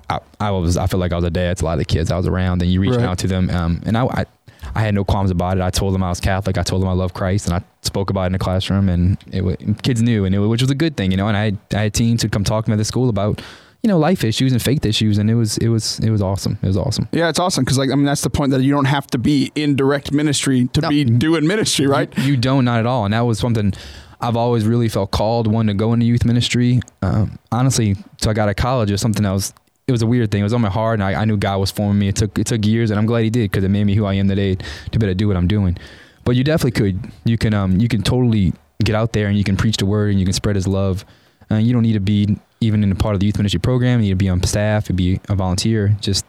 [0.10, 1.86] I, I was I feel like I was a dad to a lot of the
[1.86, 3.06] kids I was around, and you reaching Right.
[3.10, 3.50] out to them.
[3.50, 4.26] Um, and I, I
[4.74, 5.62] I had no qualms about it.
[5.64, 6.58] I told them I was Catholic.
[6.58, 9.18] I told them I love Christ, and I spoke about it in the classroom, and
[9.32, 11.28] it wa- kids knew, and it, which was a good thing, you know.
[11.28, 13.42] And I had, I had teens who'd come talk to me at the school about,
[13.84, 16.58] you know, life issues and faith issues, and it was it was it was awesome.
[16.64, 17.08] It was awesome.
[17.12, 19.20] Yeah, it's awesome because like I mean that's the point that you don't have to
[19.20, 20.90] be in direct ministry to No.
[20.90, 22.16] be doing ministry, right?
[22.18, 23.06] You don't, not at all.
[23.06, 23.72] And that was something
[24.20, 26.80] I've always really felt called one to go into youth ministry.
[27.04, 29.54] Um, honestly, till I got to college, it was something that was
[29.88, 30.42] it was a weird thing.
[30.42, 32.08] It was on my heart, and I, I knew God was forming me.
[32.08, 34.06] It took it took years, and I'm glad He did because it made me who
[34.06, 35.78] I am today to be able to do what I'm doing.
[36.24, 37.12] But you definitely could.
[37.24, 40.10] You can um you can totally get out there and you can preach the word
[40.12, 41.06] and you can spread His love.
[41.52, 44.00] Uh, you don't need to be even in a part of the youth ministry program.
[44.00, 45.96] You need to be on staff, and be a volunteer.
[46.02, 46.26] Just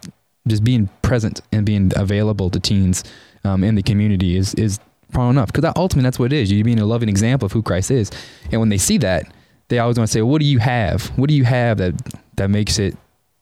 [0.47, 3.03] just being present and being available to teens
[3.43, 4.79] um, in the community is is
[5.11, 5.51] probably enough.
[5.51, 6.51] Because ultimately, that's what it is.
[6.51, 8.11] You're being a loving example of who Christ is.
[8.51, 9.23] And when they see that,
[9.69, 11.07] they always want to say, "What do you have?
[11.17, 11.95] What do you have that
[12.35, 12.95] that makes it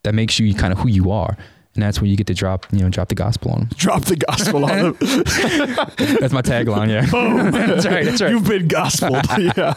[0.06, 1.38] that makes you kind of who you are?"
[1.76, 3.70] And that's when you get to drop you know drop the gospel on them.
[3.78, 4.98] Drop the gospel on them.
[6.22, 6.88] That's my tagline.
[6.90, 7.06] Yeah.
[7.12, 7.52] Boom.
[7.52, 8.06] that's right.
[8.06, 8.32] That's right.
[8.32, 9.26] You've been gospeled.
[9.58, 9.74] yeah.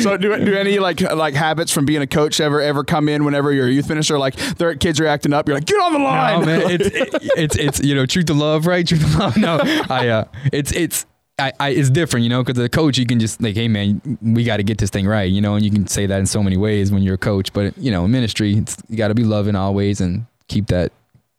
[0.00, 3.24] So do do any like like habits from being a coach ever ever come in
[3.24, 4.16] whenever you're a youth minister?
[4.16, 6.40] Like their kids are acting up, you're like, get on the line.
[6.40, 8.86] No, man, it's it, it's it's you know truth to love, right?
[8.86, 9.36] Truth to love.
[9.36, 9.58] No,
[9.90, 11.04] I uh, it's it's.
[11.38, 14.00] I, I, it's different, you know, because the coach, you can just like, hey man,
[14.22, 16.26] we got to get this thing right, you know, and you can say that in
[16.26, 17.52] so many ways when you're a coach.
[17.52, 18.50] But you know, in ministry,
[18.88, 20.92] you got to be loving always and keep that,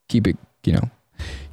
[0.10, 0.89] keep it, you know,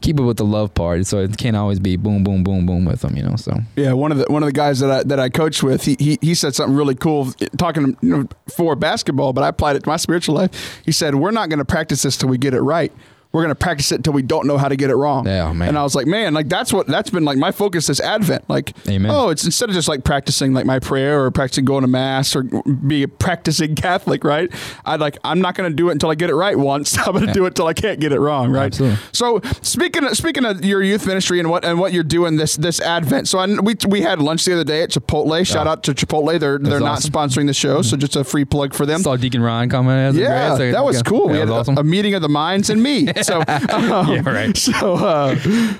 [0.00, 1.07] keep it with the love part.
[1.07, 3.37] So it can't always be boom, boom, boom, boom with them, you know.
[3.37, 5.85] So Yeah, one of the one of the guys that I that I coached with,
[5.85, 9.76] he he, he said something really cool talking you know, for basketball, but I applied
[9.76, 10.83] it to my spiritual life.
[10.85, 12.92] He said, "We're not going to practice this till we get it right.
[13.33, 15.53] We're going to practice it until we don't know how to get it wrong." Yeah,
[15.53, 15.71] man.
[15.71, 18.49] And I was like, "Man, like that's what that's been like my focus this Advent.
[18.49, 19.11] Like, Amen.
[19.11, 22.35] oh, it's instead of just like practicing like my prayer or practicing going to mass
[22.37, 24.53] or be a practicing Catholic, right?
[24.85, 26.97] I like I'm not going to do it until I get it right once.
[27.07, 28.66] I'm to do it till I can't get it wrong, right?
[28.66, 28.99] Absolutely.
[29.12, 32.57] So speaking of, speaking of your youth ministry and what and what you're doing this
[32.57, 35.47] this Advent, so I, we we had lunch the other day at Chipotle.
[35.47, 36.38] Shout out to Chipotle.
[36.38, 39.03] They're they're not sponsoring the show, so just a free plug for them.
[39.03, 39.92] saw Deacon Ryan coming.
[39.92, 41.29] As Yeah, that was yeah, cool.
[41.29, 41.79] we had was a, awesome.
[41.79, 43.07] a meeting of the minds and me.
[43.30, 44.56] So um, Yeah, right.
[44.56, 45.37] So uh,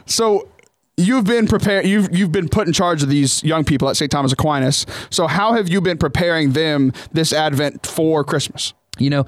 [0.07, 0.49] so.
[0.99, 1.87] You've been prepared.
[1.87, 4.11] You've you've been put in charge of these young people at St.
[4.13, 4.85] Thomas Aquinas.
[5.09, 8.75] So how have you been preparing them this Advent for Christmas?
[8.99, 9.25] you know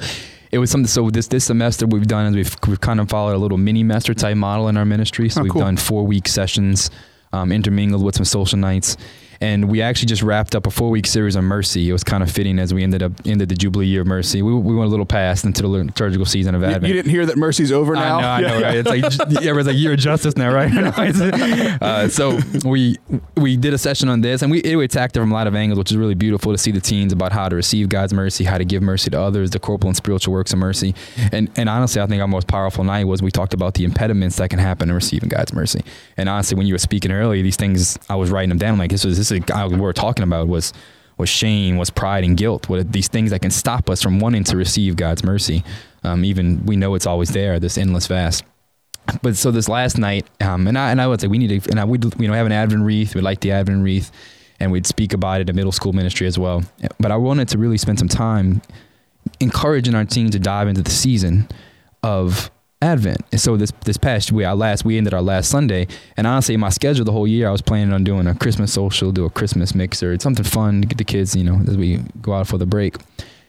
[0.53, 3.35] it was something so this this semester we've done is we've, we've kind of followed
[3.35, 5.63] a little mini master type model in our ministry so Oh, we've cool.
[5.63, 6.91] done four week sessions
[7.33, 8.99] um, intermingled with some social nights
[9.41, 12.23] and we actually just wrapped up a four week series on mercy it was kind
[12.23, 14.87] of fitting as we ended up ended the jubilee year of mercy we, we went
[14.87, 17.95] a little past into the liturgical season of advent you didn't hear that mercy's over
[17.95, 18.19] now.
[18.19, 18.67] I know, I know, Yeah.
[18.67, 18.77] right?
[18.87, 18.89] It's
[19.21, 20.71] like everyone's like year of justice now, right?
[21.83, 22.97] uh, so we
[23.37, 25.55] we did a session on this, and we it attacked it from a lot of
[25.55, 28.45] angles, which is really beautiful to see the teens about how to receive God's mercy,
[28.45, 30.95] how to give mercy to others, the corporal and spiritual works of mercy,
[31.33, 34.37] and and honestly, I think our most powerful night was we talked about the impediments
[34.37, 35.83] that can happen in receiving God's mercy.
[36.17, 38.75] And honestly, when you were speaking earlier, these things I was writing them down.
[38.75, 40.73] I'm Like this was this is what we were talking about was
[41.17, 44.43] was shame, was pride and guilt, what these things that can stop us from wanting
[44.45, 45.63] to receive God's mercy.
[46.03, 48.45] Um, even we know it's always there, this endless vast.
[49.23, 51.71] But so this last night, um, and I and I would say we need to,
[51.71, 53.15] and I would you know have an Advent wreath.
[53.15, 54.11] We like the Advent wreath,
[54.59, 56.63] and we'd speak about it in middle school ministry as well.
[56.99, 58.63] But I wanted to really spend some time
[59.41, 61.49] encouraging our team to dive into the season
[62.03, 62.51] of
[62.85, 63.25] Advent.
[63.33, 66.57] And so this this past we our last we ended our last Sunday, and honestly,
[66.59, 69.31] my schedule the whole year, I was planning on doing a Christmas social, do a
[69.31, 72.47] Christmas mixer, it's something fun to get the kids, you know, as we go out
[72.47, 72.97] for the break.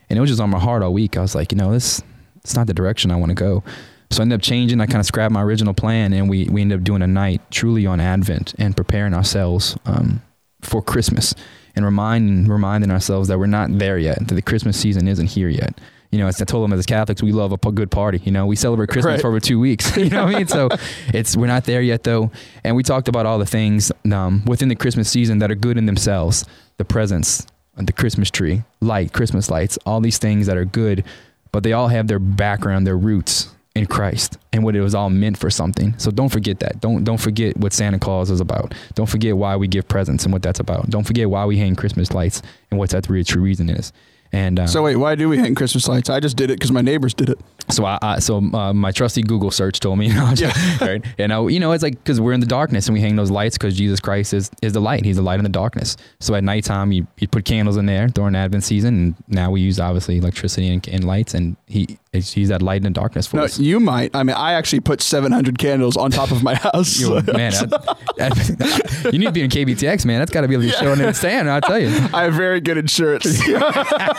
[0.09, 1.17] And it was just on my heart all week.
[1.17, 2.01] I was like, you know, this
[2.37, 3.63] it's not the direction I want to go.
[4.09, 4.79] So I ended up changing.
[4.79, 7.41] I kind of scrapped my original plan, and we we ended up doing a night
[7.51, 10.21] truly on Advent and preparing ourselves um,
[10.61, 11.35] for Christmas
[11.75, 14.27] and reminding reminding ourselves that we're not there yet.
[14.27, 15.81] That the Christmas season isn't here yet.
[16.11, 18.21] You know, as I told them as Catholics, we love a p- good party.
[18.23, 19.21] You know, we celebrate Christmas Right.
[19.21, 19.95] for over two weeks.
[20.05, 20.47] You know what I mean?
[20.47, 20.69] So
[21.13, 22.31] it's we're not there yet though.
[22.63, 25.77] And we talked about all the things um, within the Christmas season that are good
[25.77, 26.45] in themselves:
[26.77, 27.45] the presents,
[27.77, 31.03] the Christmas tree, light, Christmas lights, all these things that are good,
[31.51, 35.09] but they all have their background, their roots in Christ and what it was all
[35.09, 35.93] meant for something.
[35.97, 36.79] So don't forget that.
[36.79, 38.73] Don't don't forget what Santa Claus is about.
[38.93, 40.89] Don't forget why we give presents and what that's about.
[40.89, 42.41] Don't forget why we hang Christmas lights
[42.71, 43.91] and what that real true reason is.
[44.35, 46.09] And uh, So wait, why do we hang Christmas lights?
[46.09, 47.39] I just did it because my neighbors did it.
[47.69, 50.53] so I, I so uh, my trusty Google search told me, you know, Yeah.
[50.81, 51.05] right?
[51.17, 53.31] And I, you know, it's like because we're in the darkness and we hang those
[53.31, 55.05] lights because Jesus Christ is is the light.
[55.05, 55.95] He's the light in the darkness.
[56.19, 59.61] So at nighttime, you, you put candles in there during Advent season, and now we
[59.61, 63.37] use obviously electricity and, and lights, and he he's that light in the darkness for
[63.37, 63.59] No, us.
[63.59, 64.15] you might.
[64.15, 66.97] I mean, I actually put 700 candles on top of my house.
[66.99, 67.69] Yo, man, that-
[68.17, 70.19] that- you need to be in KBTX, man.
[70.19, 71.49] That's got to be able to show and stand.
[71.49, 71.89] I'll tell you.
[72.13, 73.25] I have very good insurance.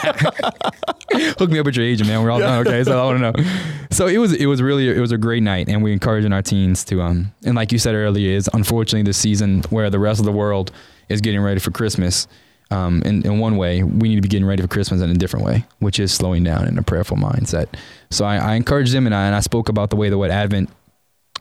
[1.38, 2.22] Hook me up with your agent, man.
[2.22, 2.66] We're all done.
[2.66, 3.50] Okay, so I want to know.
[3.90, 6.42] So it was it was really it was a great night, and we encouraging our
[6.42, 10.20] teens to um and like you said earlier, is unfortunately the season where the rest
[10.20, 10.70] of the world
[11.08, 12.26] is getting ready for Christmas.
[12.68, 15.14] Um, in, in one way, we need to be getting ready for Christmas in a
[15.14, 17.68] different way, which is slowing down in a prayerful mindset.
[18.10, 20.32] So I, I encouraged them, and I, and I spoke about the way that what
[20.32, 20.68] Advent,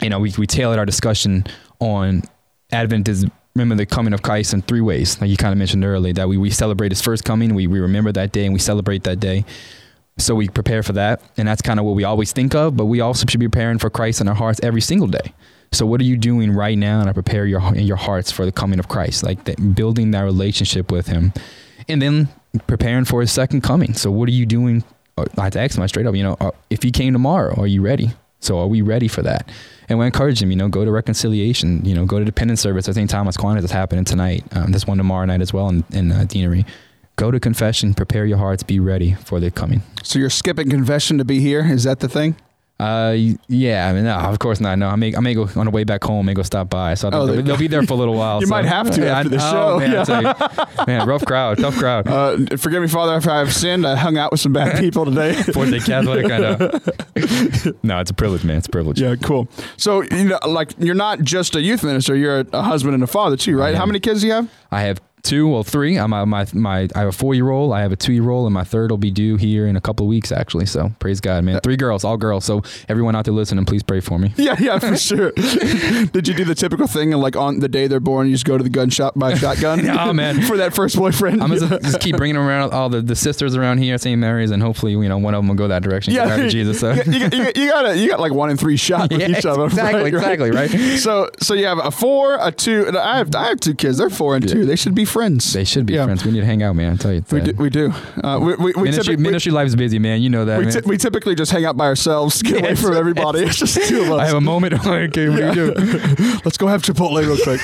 [0.01, 1.45] you know, we we tailored our discussion
[1.79, 2.21] on
[2.71, 5.19] Advent is remember the coming of Christ in three ways.
[5.21, 7.79] Like you kind of mentioned earlier, that we, we celebrate his first coming, we, we
[7.79, 9.45] remember that day and we celebrate that day.
[10.17, 11.21] So we prepare for that.
[11.37, 13.79] And that's kind of what we always think of, but we also should be preparing
[13.79, 15.33] for Christ in our hearts every single day.
[15.71, 18.79] So what are you doing right now to prepare your your hearts for the coming
[18.79, 19.23] of Christ?
[19.23, 19.39] Like
[19.73, 21.33] building that relationship with him.
[21.89, 22.29] And then
[22.67, 23.93] preparing for his second coming.
[23.93, 24.83] So what are you doing?
[25.17, 27.67] I had to ask him straight up, you know, uh, if he came tomorrow, are
[27.67, 28.11] you ready?
[28.39, 29.49] So are we ready for that?
[29.87, 32.61] And we encourage him, you know, go to reconciliation, you know, go to the penance
[32.61, 32.89] service.
[32.89, 34.43] I think Thomas Aquinas is happening tonight.
[34.51, 36.65] Um, this one tomorrow night as well in, in uh, Deanery.
[37.17, 39.83] Go to confession, prepare your hearts, be ready for the coming.
[40.03, 41.65] so you're skipping confession to be here?
[41.65, 42.35] Is that the thing?
[42.77, 43.15] Uh,
[43.47, 44.77] yeah, I mean, no, of course not.
[44.77, 46.69] No, I may, I may go on the way back home, I may go stop
[46.69, 46.93] by.
[46.95, 48.39] So Oh, they'll, they- they'll be there for a little while.
[48.41, 49.75] You so- might have to after the show.
[49.75, 50.33] Oh, man, Yeah.
[50.75, 50.83] you.
[50.87, 52.05] man, rough crowd, tough crowd.
[52.07, 53.87] Uh, forgive me, Father, if I have sinned.
[53.87, 55.33] I hung out with some bad people today.
[55.43, 57.75] Fourth day Catholic, I know.
[57.83, 58.57] no, it's a privilege, man.
[58.57, 58.99] It's a privilege.
[59.01, 59.47] yeah, cool.
[59.77, 63.03] So, you know, like, you're not just a youth minister, you're a, a husband and
[63.03, 63.73] a father too, right?
[63.75, 64.51] How many kids do you have?
[64.71, 65.97] I have two, well, three.
[65.97, 68.29] I'm my, my, my I have a four year old, I have a two year
[68.29, 70.65] old, and my third will be due here in a couple of weeks, actually.
[70.67, 71.59] So praise God, man.
[71.61, 72.45] Three girls, all girls.
[72.45, 74.33] So everyone out there listening, please pray for me.
[74.45, 75.31] Yeah, yeah, for sure.
[75.35, 78.45] Did you do the typical thing and like on the day they're born, you just
[78.45, 79.85] go to the gun shop, buy a shotgun?
[80.05, 80.41] Oh, man.
[80.43, 81.41] for that first boyfriend.
[81.41, 84.19] I'm gonna just keep bringing around all the, the sisters around here at St.
[84.19, 86.13] Mary's, and hopefully, you know, one of them will go that direction.
[86.13, 86.79] yeah, Yeah, Jesus.
[86.79, 86.91] So.
[86.93, 89.45] you, you, you, got a, you got like one in three shot with Yeah, each
[89.45, 89.65] of them.
[89.67, 90.69] exactly, right, exactly, right.
[90.99, 93.97] So, so you have a four, a two, and I have I have two kids.
[93.97, 94.65] They're four and two.
[94.65, 95.53] They should be friends.
[95.53, 96.03] They should be Yeah.
[96.03, 96.25] friends.
[96.25, 96.91] We need to hang out, man.
[96.91, 97.23] I tell you.
[97.31, 97.53] we do.
[97.57, 97.93] We do.
[98.21, 100.21] Uh, we we, we, ministry, typi- we, ministry life's busy, man.
[100.21, 100.59] You know that.
[100.59, 103.39] we, we typically just hang out by ourselves, get away from everybody.
[103.43, 104.19] It's just two of us.
[104.19, 104.73] I have a moment.
[104.85, 106.39] okay, what do you do?
[106.43, 107.61] Let's go have Chipotle real quick.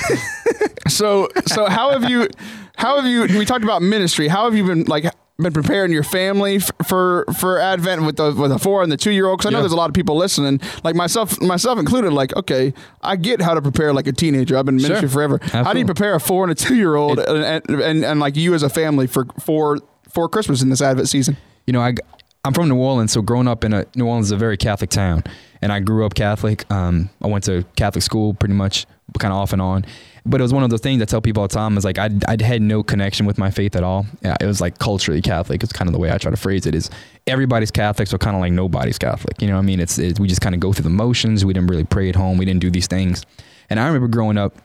[0.87, 2.29] so, so how have you,
[2.77, 3.37] how have you?
[3.37, 4.29] We talked about ministry.
[4.29, 5.03] How have you been like
[5.41, 8.97] been preparing your family f- for for Advent with the with the four and the
[8.97, 9.39] two year old?
[9.39, 9.61] Because I know Yeah.
[9.63, 12.13] there's a lot of people listening, like myself, myself included.
[12.13, 14.57] Like, okay, I get how to prepare like a teenager.
[14.57, 15.09] I've been in ministry Sure.
[15.09, 15.39] forever.
[15.51, 18.19] How do you prepare a four and a two year old, and, and, and and
[18.19, 19.77] like you as a family for for
[20.09, 21.37] for Christmas in this Advent season?
[21.67, 21.93] you know, I,
[22.43, 24.89] I'm from New Orleans, so growing up in a New Orleans is a very Catholic
[24.89, 25.23] town,
[25.61, 26.69] and I grew up Catholic.
[26.71, 28.87] Um, I went to Catholic school pretty much,
[29.19, 29.85] kind of off and on.
[30.25, 31.97] But it was one of those things I tell people all the time is like
[31.97, 34.05] I I had no connection with my faith at all.
[34.21, 35.63] Yeah, it was like culturally Catholic.
[35.63, 36.75] It's kind of the way I try to phrase it.
[36.75, 36.89] Is
[37.25, 39.41] everybody's Catholic, so kind of like nobody's Catholic.
[39.41, 39.79] You know what I mean?
[39.79, 41.43] It's, it's we just kind of go through the motions.
[41.43, 42.37] We didn't really pray at home.
[42.37, 43.25] We didn't do these things.
[43.69, 44.55] And I remember growing up,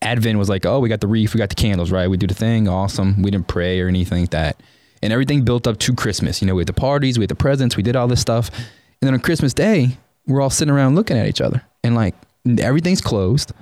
[0.00, 2.08] Advent was like, oh, we got the wreath, we got the candles, right?
[2.08, 3.22] We do the thing, awesome.
[3.22, 4.60] We didn't pray or anything like that.
[5.02, 6.40] And everything built up to Christmas.
[6.40, 8.48] You know, we had the parties, we had the presents, we did all this stuff.
[8.48, 11.62] And then on Christmas Day, we're all sitting around looking at each other.
[11.82, 12.14] And like
[12.58, 13.52] everything's closed.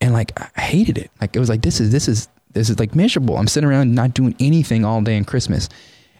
[0.00, 1.10] And like I hated it.
[1.20, 3.36] Like it was like this is this is this is like miserable.
[3.36, 5.68] I'm sitting around not doing anything all day in Christmas.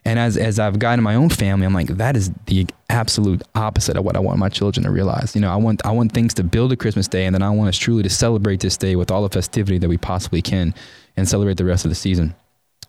[0.04, 3.96] And as as I've gotten my own family, I'm like, that is the absolute opposite
[3.96, 5.34] of what I want my children to realize.
[5.34, 7.50] You know, I want I want things to build a Christmas day, and then I
[7.50, 10.74] want us truly to celebrate this day with all the festivity that we possibly can,
[11.16, 12.34] and celebrate the rest of the season.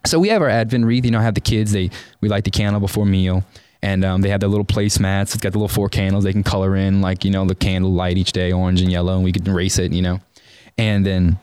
[0.05, 1.05] So we have our Advent wreath.
[1.05, 1.73] You know, I have the kids.
[1.73, 1.89] They
[2.21, 3.43] we light the candle before meal,
[3.81, 5.33] and um, they have their little placemats.
[5.35, 7.91] It's got the little four candles they can color in, like you know the candle
[7.91, 9.91] light each day, orange and yellow, and we can erase it.
[9.91, 10.21] You know,
[10.77, 11.39] and then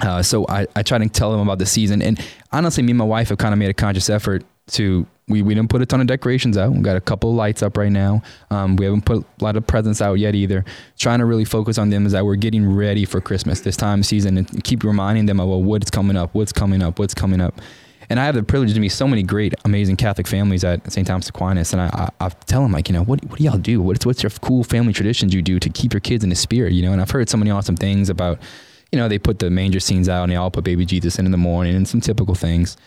[0.00, 2.02] uh, so I, I try to tell them about the season.
[2.02, 2.20] And
[2.52, 5.54] honestly, me and my wife have kind of made a conscious effort to we, we
[5.54, 6.72] didn't put a ton of decorations out.
[6.72, 8.22] We got a couple lights up right now.
[8.50, 10.64] Um, we haven't put a lot of presents out yet either.
[10.98, 14.00] Trying to really focus on them is that we're getting ready for Christmas this time
[14.00, 17.14] of season and keep reminding them of well, what's coming up, what's coming up, what's
[17.14, 17.60] coming up.
[18.10, 21.06] And I have the privilege to meet so many great, amazing Catholic families at St.
[21.06, 21.72] Thomas Aquinas.
[21.72, 23.82] And I, I, I tell them, like, you know, what, what do y'all do?
[23.82, 26.72] What's, what's your cool family traditions you do to keep your kids in the spirit,
[26.72, 26.92] you know?
[26.92, 28.40] And I've heard so many awesome things about,
[28.92, 31.26] you know, they put the manger scenes out and they all put baby Jesus in
[31.26, 32.78] in the morning and some typical things.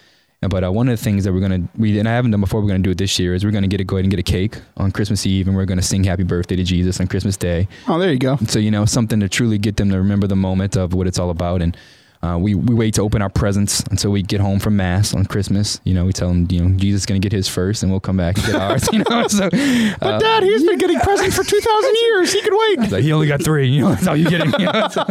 [0.42, 2.62] But uh, one of the things that we're gonna we and I haven't done before,
[2.62, 4.20] we're gonna do it this year is we're gonna get a go ahead and get
[4.20, 7.38] a cake on Christmas Eve and we're gonna sing Happy Birthday to Jesus on Christmas
[7.38, 7.68] Day.
[7.88, 8.38] Oh, there you go.
[8.48, 11.20] So you know something to truly get them to remember the moment of what it's
[11.20, 11.62] all about.
[11.62, 11.78] And
[12.24, 15.26] Uh, we we wait to open our presents until we get home from mass on
[15.26, 15.82] Christmas.
[15.86, 17.92] You know, we tell them, you know, Jesus is going to get his first, and
[17.92, 18.88] we'll come back and get ours.
[18.94, 22.32] You know, so But uh, Dad, he's been getting presents for two thousand years.
[22.32, 22.92] He could wait.
[22.92, 23.70] like, he only got three.
[23.70, 24.52] You know, that's all you getting.
[24.60, 25.04] You know, so,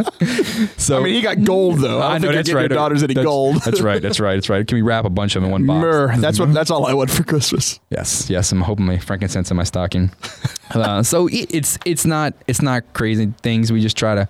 [0.77, 2.01] so I mean, he got gold though.
[2.01, 3.57] I, don't think you're Your daughters any that's, gold.
[3.65, 4.01] That's right.
[4.01, 4.37] That's right.
[4.37, 4.65] That's right.
[4.65, 5.83] Can we wrap a bunch of them in one box?
[5.83, 6.17] Myrrh.
[6.17, 6.55] That's what.
[6.55, 7.81] That's all I want for Christmas.
[7.91, 8.53] Yes, yes.
[8.53, 10.13] I'm hoping my frankincense in my stocking.
[10.71, 13.73] uh, so it, it's it's not it's not crazy things.
[13.73, 14.29] We just try to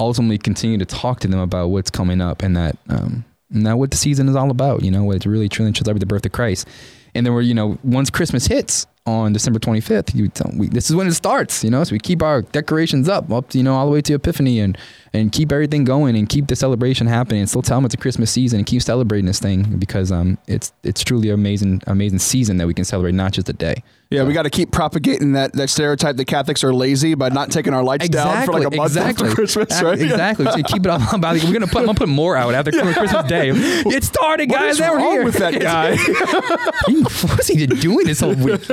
[0.00, 3.96] ultimately continue to talk to them about what's coming up and that um, what the
[3.96, 4.82] season is all about.
[4.82, 6.68] You know, what it's really truly celebrate the birth of Christ.
[7.14, 10.88] And then we're you know once Christmas hits on December 25th, you tell we, this
[10.88, 11.62] is when it starts.
[11.62, 14.14] You know, so we keep our decorations up up you know all the way to
[14.14, 14.76] Epiphany and
[15.12, 17.98] and keep everything going and keep the celebration happening and still tell them it's a
[17.98, 22.18] Christmas season and keep celebrating this thing because um it's it's truly an amazing amazing
[22.18, 23.82] season that we can celebrate not just a day.
[24.10, 27.50] Yeah, we got to keep propagating that, that stereotype that Catholics are lazy by not
[27.50, 29.26] taking our lights down for like a month exactly.
[29.28, 30.00] after Christmas, right?
[30.00, 30.44] Exactly.
[30.46, 31.12] So keep it up.
[31.12, 31.78] About We're gonna put.
[31.80, 33.50] I'm gonna put more out after Christmas Day.
[33.54, 34.72] It started, What guys.
[34.74, 35.24] is They were wrong here.
[35.24, 35.96] with that guy?
[36.86, 38.68] He- What's he doing this whole week?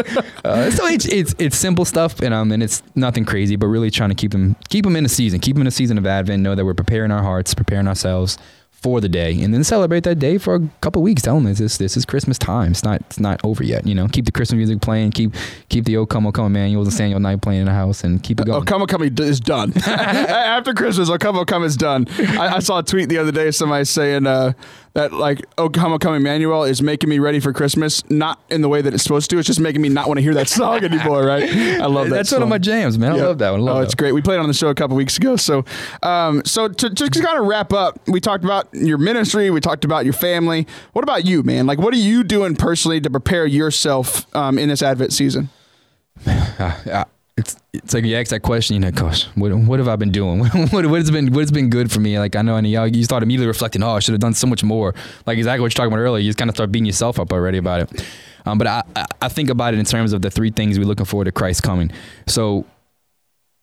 [0.46, 3.90] Uh, so it's it's it's simple stuff, and um, and it's nothing crazy, but really
[3.90, 6.06] trying to keep them keep them in the season, keep them in the season of
[6.06, 6.44] Advent.
[6.44, 8.38] Know that we're preparing our hearts, preparing ourselves
[8.82, 11.22] for the day, and then celebrate that day for a couple weeks.
[11.22, 12.72] Tell them this is this is Christmas time.
[12.72, 13.86] It's not it's not over yet.
[13.86, 15.12] You know, keep the Christmas music playing.
[15.12, 15.36] Keep
[15.70, 18.22] keep the old come on come Emmanuel's and Silent Night playing in the house, and
[18.22, 18.62] keep it going.
[18.62, 19.74] Oh, come come is done.
[19.86, 22.08] After Christmas, Oh come come is done.
[22.20, 24.54] I, I saw a tweet the other day, somebody saying uh,
[24.94, 28.70] that like Oh come come Emmanuel is making me ready for Christmas, not in the
[28.70, 29.38] way that it's supposed to.
[29.38, 31.26] It's just making me not want to hear that song anymore.
[31.26, 31.50] Right?
[31.50, 32.16] I love that.
[32.16, 33.14] That's one of my jams, man.
[33.14, 33.62] I love that one.
[33.62, 34.14] Love oh, that it's great.
[34.14, 35.36] We played on the show a couple weeks ago.
[35.36, 35.66] So,
[36.04, 39.50] um, so to just kind of wrap up, we talked about your ministry.
[39.50, 40.68] We talked about your family.
[40.94, 41.68] What about you, man?
[41.68, 45.50] Like, what are you doing personally to prepare yourself um, in this Advent season?
[46.28, 47.06] uh,
[47.42, 50.12] it's it's like you ask that question, you know, gosh, what what have I been
[50.12, 50.40] doing?
[50.72, 52.18] what what has been what has been good for me?
[52.18, 54.48] Like I know, and y'all, you start immediately reflecting, oh, I should have done so
[54.48, 54.96] much more.
[55.26, 56.22] Like exactly what you're talking about earlier.
[56.22, 58.06] You just kind of start beating yourself up already about it.
[58.46, 58.84] Um, but I,
[59.22, 61.62] I think about it in terms of the three things we're looking forward to Christ
[61.62, 61.92] coming.
[62.28, 62.66] So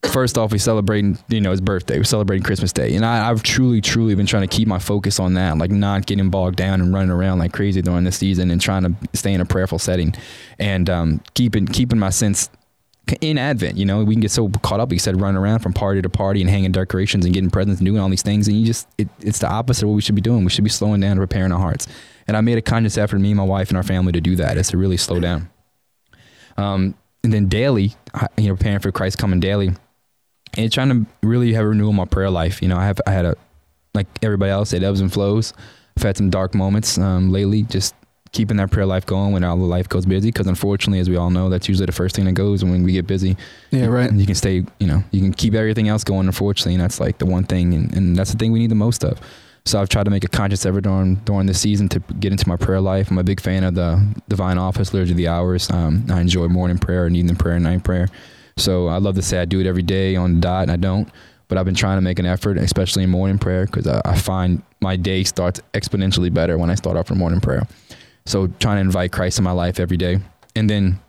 [0.04, 1.96] first off, we're celebrating, you know, his birthday.
[1.96, 5.18] We're celebrating Christmas Day, and I, I've truly, truly been trying to keep my focus
[5.18, 8.50] on that, like not getting bogged down and running around like crazy during this season,
[8.50, 10.14] and trying to stay in a prayerful setting,
[10.58, 12.50] and um, keeping keeping my sense
[13.20, 13.76] in Advent.
[13.76, 14.88] You know, we can get so caught up.
[14.88, 17.80] Like you said, running around from party to party and hanging decorations and getting presents
[17.80, 20.02] and doing all these things, and you just it, it's the opposite of what we
[20.02, 20.44] should be doing.
[20.44, 21.86] We should be slowing down and preparing our hearts.
[22.26, 24.36] And I made a conscious effort, me and my wife and our family, to do
[24.36, 24.56] that.
[24.56, 25.48] Is to really slow down.
[26.56, 26.94] Um,
[27.24, 27.94] and then daily,
[28.36, 29.70] you know, preparing for Christ coming daily
[30.56, 32.62] and trying to really have a renewal my prayer life.
[32.62, 33.36] You know, I have I had a
[33.94, 35.52] like everybody else, it ebbs and flows.
[35.96, 37.94] I've had some dark moments um, lately, just
[38.32, 40.28] keeping that prayer life going when all the life goes busy.
[40.28, 42.92] Because unfortunately, as we all know, that's usually the first thing that goes when we
[42.92, 43.36] get busy.
[43.70, 44.12] Yeah, right.
[44.12, 46.26] You can stay, you know, you can keep everything else going.
[46.26, 48.74] Unfortunately, and that's like the one thing, and, and that's the thing we need the
[48.74, 49.20] most of.
[49.64, 52.48] So I've tried to make a conscious effort during during this season to get into
[52.48, 53.10] my prayer life.
[53.10, 55.70] I'm a big fan of the Divine Office, Liturgy of the Hours.
[55.70, 58.08] Um, I enjoy morning prayer and evening prayer and night prayer.
[58.56, 60.76] So I love to say I do it every day on the dot, and I
[60.76, 61.08] don't.
[61.48, 64.16] But I've been trying to make an effort, especially in morning prayer, because I, I
[64.16, 67.66] find my day starts exponentially better when I start off with morning prayer.
[68.28, 70.18] So trying to invite Christ in my life every day,
[70.54, 71.00] and then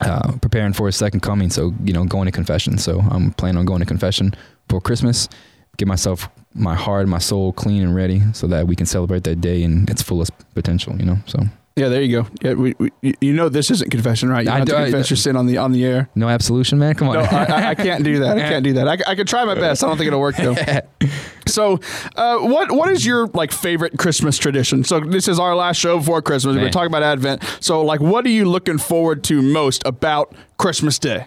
[0.00, 1.50] uh, preparing for his second coming.
[1.50, 2.78] So, you know, going to confession.
[2.78, 4.34] So I'm planning on going to confession
[4.68, 5.28] for Christmas,
[5.76, 9.40] get myself, my heart, my soul clean and ready so that we can celebrate that
[9.40, 11.18] day in its fullest potential, you know?
[11.26, 11.40] So
[11.76, 12.28] Yeah, there you go.
[12.42, 14.44] Yeah, we, we you- know this isn't confession, right?
[14.44, 16.08] You I have to do- I- confess your sin on the on the air.
[16.14, 16.94] no absolution, man.
[16.94, 17.14] Come on.
[17.14, 18.36] No, I, I- I can't do that.
[18.36, 18.88] I can't do that.
[18.88, 19.82] I, I could try my best.
[19.82, 20.56] I don't think it'll work though.
[21.46, 21.80] So,
[22.14, 24.84] uh, what what is your like favorite Christmas tradition?
[24.84, 26.54] So this is our last show before Christmas.
[26.54, 26.70] We're Man.
[26.70, 27.42] talking about Advent.
[27.58, 31.26] So, like, what are you looking forward to most about Christmas Day?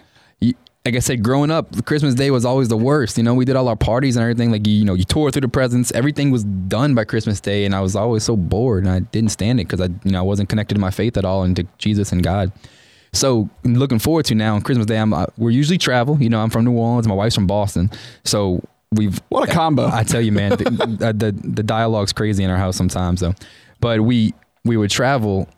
[0.84, 3.16] Like I said, growing up, Christmas Day was always the worst.
[3.16, 4.50] You know, we did all our parties and everything.
[4.50, 5.90] Like you, you know, you tore through the presents.
[5.92, 9.30] Everything was done by Christmas Day, and I was always so bored, and I didn't
[9.30, 11.56] stand it because I, you know, I wasn't connected to my faith at all and
[11.56, 12.52] to Jesus and God.
[13.14, 16.20] So looking forward to now on Christmas Day, I'm uh, we're usually travel.
[16.20, 17.08] You know, I'm from New Orleans.
[17.08, 17.90] My wife's from Boston,
[18.24, 19.88] so we've What a combo!
[19.90, 23.34] I tell you, man, the, the the the dialogue's crazy in our house sometimes, though.
[23.80, 24.34] But we
[24.66, 25.48] we would travel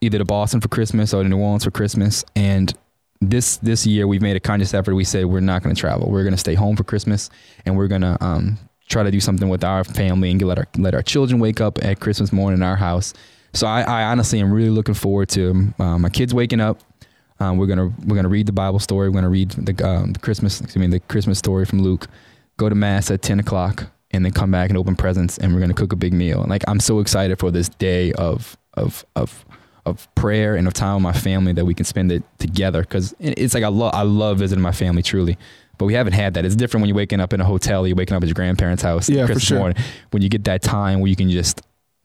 [0.00, 2.72] either to Boston for Christmas or to New Orleans for Christmas, and
[3.20, 4.94] this this year we've made a conscious effort.
[4.94, 6.10] We said we're not going to travel.
[6.10, 7.30] We're going to stay home for Christmas,
[7.64, 8.58] and we're going to um,
[8.88, 11.82] try to do something with our family and let our let our children wake up
[11.84, 13.14] at Christmas morning in our house.
[13.52, 16.80] So I, I honestly am really looking forward to uh, my kids waking up.
[17.40, 19.08] Um, we're gonna we're gonna read the Bible story.
[19.08, 22.06] We're gonna read the, um, the Christmas excuse me the Christmas story from Luke.
[22.56, 25.38] Go to mass at ten o'clock, and then come back and open presents.
[25.38, 26.40] And we're gonna cook a big meal.
[26.40, 29.44] And like I'm so excited for this day of of of
[29.86, 33.14] of prayer and of time with my family that we can spend it together because
[33.20, 35.38] it's like I love I love visiting my family truly.
[35.78, 36.44] but we haven't had that.
[36.44, 38.82] It's different when you're waking up in a hotel, you're waking up at your grandparents'
[38.82, 39.58] house Yeah, for Christmas sure.
[39.58, 39.78] morning.
[40.10, 41.62] When you get that time where you can just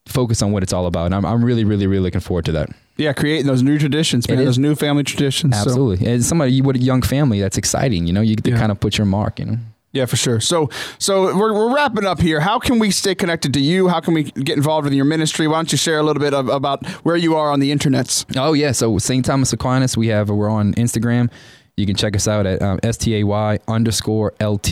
[0.08, 1.06] focus on what it's all about.
[1.06, 2.70] And I'm, I'm really, really, really looking forward to that.
[2.98, 4.44] Yeah, creating those new traditions, man.
[4.44, 5.56] Those new family traditions.
[5.56, 6.06] So- Absolutely.
[6.12, 8.08] And somebody you with a young family, that's exciting.
[8.08, 8.58] You know, you get to Yeah.
[8.58, 9.58] kind of put your mark, you know.
[9.94, 10.40] Yeah, for sure.
[10.40, 10.70] So,
[11.00, 12.40] so we're, we're wrapping up here.
[12.40, 13.90] How can we stay connected to you?
[13.90, 15.48] How can we get involved in your ministry?
[15.48, 18.26] Why don't you share a little bit of, about where you are on the internets?
[18.38, 19.26] Oh yeah, so St.
[19.26, 21.30] Thomas Aquinas, we have we're on Instagram.
[21.76, 24.72] You can check us out at um, stay underscore lt.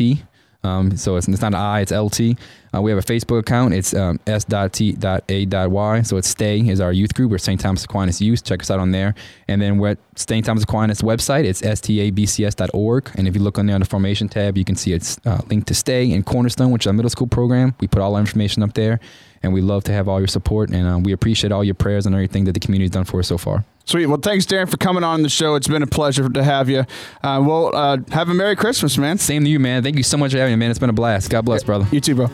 [0.64, 2.38] Um, so it's, it's not I, it's LT.
[2.74, 3.74] Uh, we have a Facebook account.
[3.74, 6.02] It's um, s.t.a.y.
[6.02, 7.32] So it's Stay is our youth group.
[7.32, 7.60] We're St.
[7.60, 8.44] Thomas Aquinas Youth.
[8.44, 9.16] Check us out on there.
[9.48, 10.46] And then we're at St.
[10.46, 11.46] Thomas Aquinas website.
[11.46, 13.12] It's stabcs.org.
[13.16, 15.42] And if you look on there on the formation tab, you can see it's uh,
[15.50, 17.74] linked to Stay and Cornerstone, which is our middle school program.
[17.80, 19.00] We put all our information up there.
[19.42, 20.70] And we love to have all your support.
[20.70, 23.28] And uh, we appreciate all your prayers and everything that the community's done for us
[23.28, 23.64] so far.
[23.90, 24.06] Sweet.
[24.06, 25.56] Well, thanks, Darren, for coming on the show.
[25.56, 26.82] It's been a pleasure to have you.
[27.24, 29.18] Uh, well, uh, have a Merry Christmas, man.
[29.18, 29.82] Same to you, man.
[29.82, 30.70] Thank you so much for having me, man.
[30.70, 31.32] It's been a blast.
[31.32, 31.88] God bless, brother.
[31.92, 32.28] You too, bro.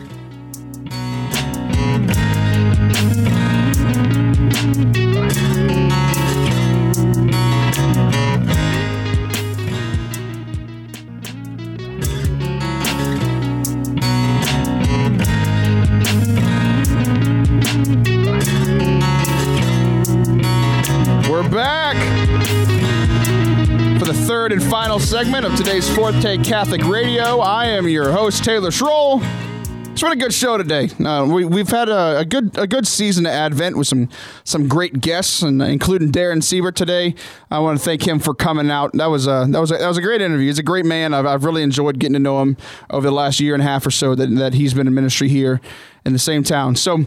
[25.16, 27.38] Segment of today's Forte Catholic Radio.
[27.38, 29.22] I am your host, Taylor Schroll.
[29.90, 30.90] It's been a good show today.
[31.02, 34.10] Uh, we, we've had a, a good a good season of Advent with some
[34.44, 37.14] some great guests, and including Darren Siebert today.
[37.50, 38.92] I want to thank him for coming out.
[38.92, 40.48] That was a that was a, that was a great interview.
[40.48, 41.14] He's a great man.
[41.14, 42.58] I've, I've really enjoyed getting to know him
[42.90, 45.30] over the last year and a half or so that, that he's been in ministry
[45.30, 45.62] here
[46.04, 46.76] in the same town.
[46.76, 47.06] So.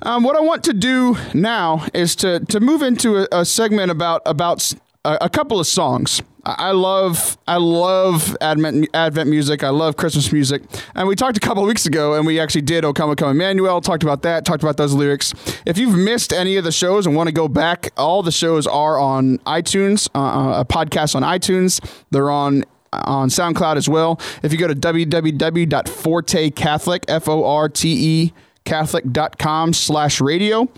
[0.00, 3.90] Um, what I want to do now is to to move into a, a segment
[3.90, 4.74] about about
[5.04, 6.22] a, a couple of songs.
[6.56, 9.62] I love I love Advent Advent music.
[9.62, 10.62] I love Christmas music.
[10.94, 13.30] And we talked a couple weeks ago, and we actually did "O Come, O Come
[13.30, 14.44] Emmanuel." Talked about that.
[14.44, 15.34] Talked about those lyrics.
[15.66, 18.66] If you've missed any of the shows and want to go back, all the shows
[18.66, 20.08] are on iTunes.
[20.14, 21.80] Uh, a podcast on iTunes.
[22.10, 24.20] They're on on SoundCloud as well.
[24.42, 28.32] If you go to www.fortecatholic, F O R T E
[28.64, 30.68] catholic.com slash radio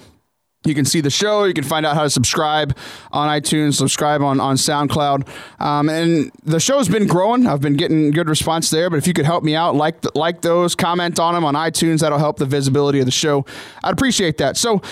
[0.64, 1.44] you can see the show.
[1.44, 2.76] You can find out how to subscribe
[3.12, 5.26] on iTunes, subscribe on, on SoundCloud.
[5.58, 7.46] Um, and the show's been growing.
[7.46, 8.90] I've been getting good response there.
[8.90, 12.00] But if you could help me out, like like those, comment on them on iTunes,
[12.00, 13.46] that'll help the visibility of the show.
[13.82, 14.58] I'd appreciate that.
[14.58, 14.82] So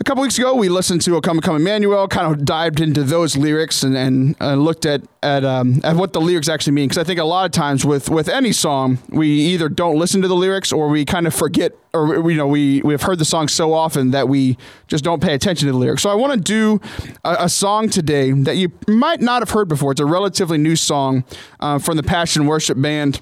[0.00, 3.02] a couple weeks ago, we listened to "O Come, Come Emmanuel," kind of dived into
[3.04, 6.88] those lyrics and, and looked at at, um, at what the lyrics actually mean.
[6.88, 10.20] Because I think a lot of times with with any song, we either don't listen
[10.22, 13.18] to the lyrics or we kind of forget, or we- you know, we we've heard
[13.18, 16.02] the song so often that we just don't pay attention to the lyrics.
[16.02, 16.80] So I want to do
[17.24, 19.92] a, a song today that you might not have heard before.
[19.92, 21.24] It's a relatively new song
[21.60, 23.20] uh, from the Passion Worship Band.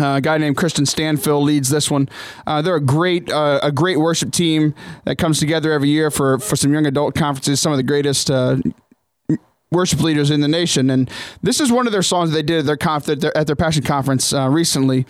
[0.00, 2.08] Uh, a guy named Kristian Stanfill leads this one.
[2.46, 4.74] Uh, they're a great, uh, a great worship team
[5.04, 7.60] that comes together every year for for some young adult conferences.
[7.60, 8.56] Some of the greatest uh,
[9.70, 11.08] worship leaders in the nation, and
[11.42, 13.56] this is one of their songs they did at their conf- at their, at their
[13.56, 15.06] Passion Conference uh, recently.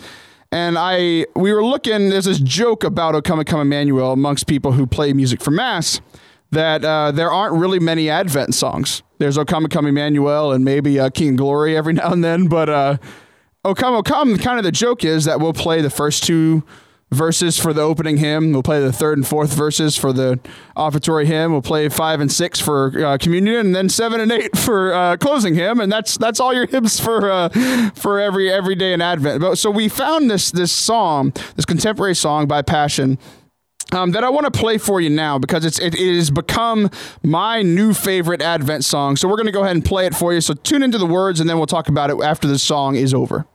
[0.53, 2.11] And I, we were looking.
[2.11, 6.03] There's this joke about "O Come, Come Emmanuel" amongst people who play music for mass
[6.51, 9.03] that uh, there aren't really many Advent songs.
[9.17, 13.01] There's "O Come, Come Emmanuel" and maybe "King Glory" every now and then, but
[13.65, 16.25] uh, "O Come, Oh Come." Kind of the joke is that we'll play the first
[16.25, 16.63] two
[17.15, 18.53] verses for the opening hymn.
[18.53, 20.41] We'll play the third and fourth verses for the
[20.77, 21.53] offertory hymn.
[21.53, 25.17] We'll play five and six for uh, communion, and then seven and eight for uh,
[25.17, 25.81] closing hymn.
[25.81, 27.49] And that's that's all your hymns for uh,
[27.95, 29.41] for every every day in Advent.
[29.41, 33.19] But so we found this this song, this contemporary song by Passion.
[33.93, 36.91] Um, that I want to play for you now because it's it, it has become
[37.23, 39.15] my new favorite Advent song.
[39.15, 40.41] So we're going to go ahead and play it for you.
[40.41, 43.15] So tune into the words, and then we'll talk about it after the song is
[43.15, 43.47] over.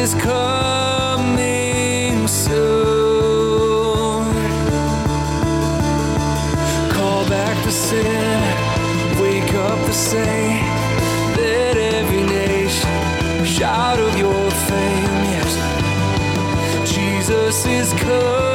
[0.00, 1.36] Is coming
[2.26, 2.56] soon.
[6.90, 10.66] Call back the sinner, wake up the saint.
[11.36, 15.24] Let every nation shout of your fame.
[15.34, 15.52] Yes.
[16.94, 18.49] Jesus is coming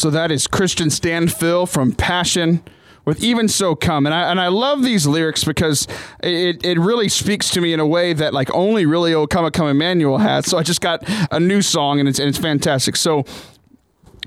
[0.00, 2.62] So that is Kristian Stanfill from Passion
[3.04, 4.06] with Even So Come.
[4.06, 5.86] And I, and I love these lyrics because
[6.22, 9.50] it, it really speaks to me in a way that like only really O Come,
[9.50, 10.46] Come Emmanuel has.
[10.46, 12.96] So I just got a new song and it's, and it's fantastic.
[12.96, 13.26] So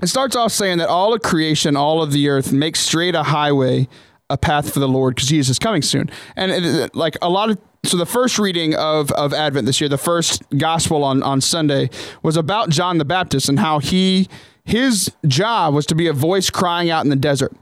[0.00, 3.24] it starts off saying that all of creation, all of the earth makes straight a
[3.24, 3.88] highway,
[4.30, 6.08] a path for the Lord because Jesus is coming soon.
[6.36, 9.88] And it, like a lot of so the first reading of, of Advent this year,
[9.88, 11.90] the first gospel on, on Sunday
[12.22, 14.28] was about John the Baptist and how he
[14.64, 17.52] his job was to be a voice crying out in the desert,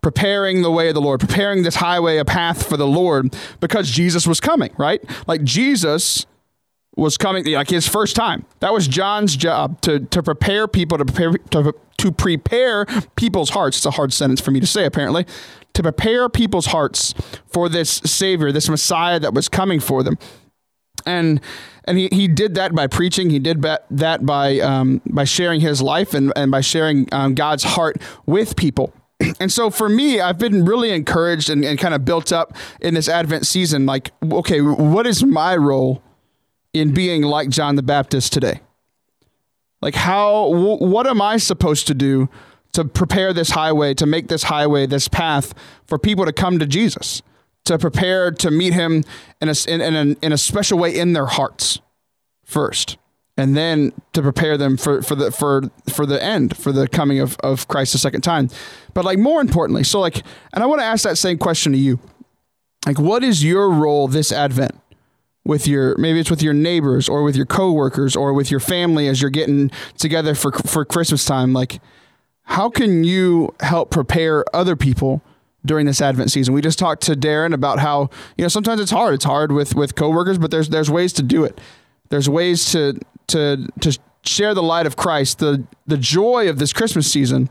[0.00, 3.90] preparing the way of the Lord, preparing this highway, a path for the Lord, because
[3.90, 5.02] Jesus was coming, right?
[5.26, 6.26] Like Jesus
[6.96, 8.44] was coming like his first time.
[8.60, 13.76] That was John's job to to prepare people to prepare to, to prepare people's hearts.
[13.76, 15.24] It's a hard sentence for me to say apparently.
[15.74, 17.14] To prepare people's hearts
[17.46, 20.18] for this savior, this Messiah that was coming for them.
[21.08, 21.40] And
[21.84, 23.30] and he, he did that by preaching.
[23.30, 27.64] He did that by um, by sharing his life and, and by sharing um, God's
[27.64, 28.92] heart with people.
[29.40, 32.94] And so for me, I've been really encouraged and, and kind of built up in
[32.94, 33.84] this Advent season.
[33.84, 36.02] Like, okay, what is my role
[36.72, 38.60] in being like John the Baptist today?
[39.80, 42.28] Like, how, wh- what am I supposed to do
[42.72, 45.54] to prepare this highway, to make this highway, this path
[45.86, 47.22] for people to come to Jesus,
[47.64, 49.04] to prepare to meet him
[49.40, 51.80] in a, in, in, a, in a special way in their hearts
[52.44, 52.96] first?
[53.36, 57.20] And then to prepare them for, for the for for the end, for the coming
[57.20, 58.50] of, of Christ the second time.
[58.94, 61.78] But like more importantly, so like and I want to ask that same question to
[61.78, 62.00] you.
[62.84, 64.74] Like what is your role this Advent?
[65.48, 69.08] with your maybe it's with your neighbors or with your coworkers or with your family
[69.08, 71.80] as you're getting together for for Christmas time like
[72.42, 75.22] how can you help prepare other people
[75.64, 76.54] during this Advent season?
[76.54, 79.14] We just talked to Darren about how you know sometimes it's hard.
[79.14, 81.60] It's hard with with coworkers, but there's there's ways to do it.
[82.10, 82.98] There's ways to
[83.28, 87.48] to to share the light of Christ, the the joy of this Christmas season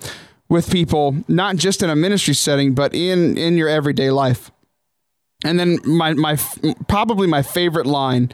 [0.50, 4.52] with people, not just in a ministry setting, but in in your everyday life.
[5.44, 6.38] And then my my
[6.88, 8.32] probably my favorite line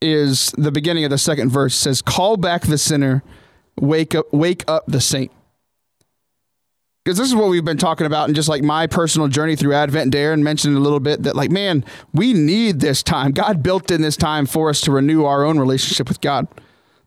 [0.00, 3.22] is the beginning of the second verse says, "Call back the sinner,
[3.78, 5.30] wake up, wake up the saint."
[7.04, 9.74] Because this is what we've been talking about, and just like my personal journey through
[9.74, 10.14] Advent.
[10.14, 13.32] Darren mentioned a little bit that, like, man, we need this time.
[13.32, 16.46] God built in this time for us to renew our own relationship with God.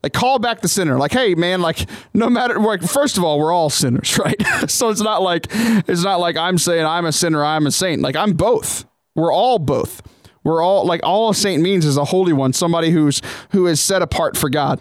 [0.04, 0.98] Like, call back the sinner.
[0.98, 4.36] Like, hey, man, like, no matter, like, first of all, we're all sinners, right?
[4.70, 8.02] so it's not like it's not like I'm saying I'm a sinner, I'm a saint.
[8.02, 8.86] Like, I'm both.
[9.16, 10.02] We're all both.
[10.44, 13.22] We're all like all a saint means is a holy one, somebody who's
[13.52, 14.80] who is set apart for God.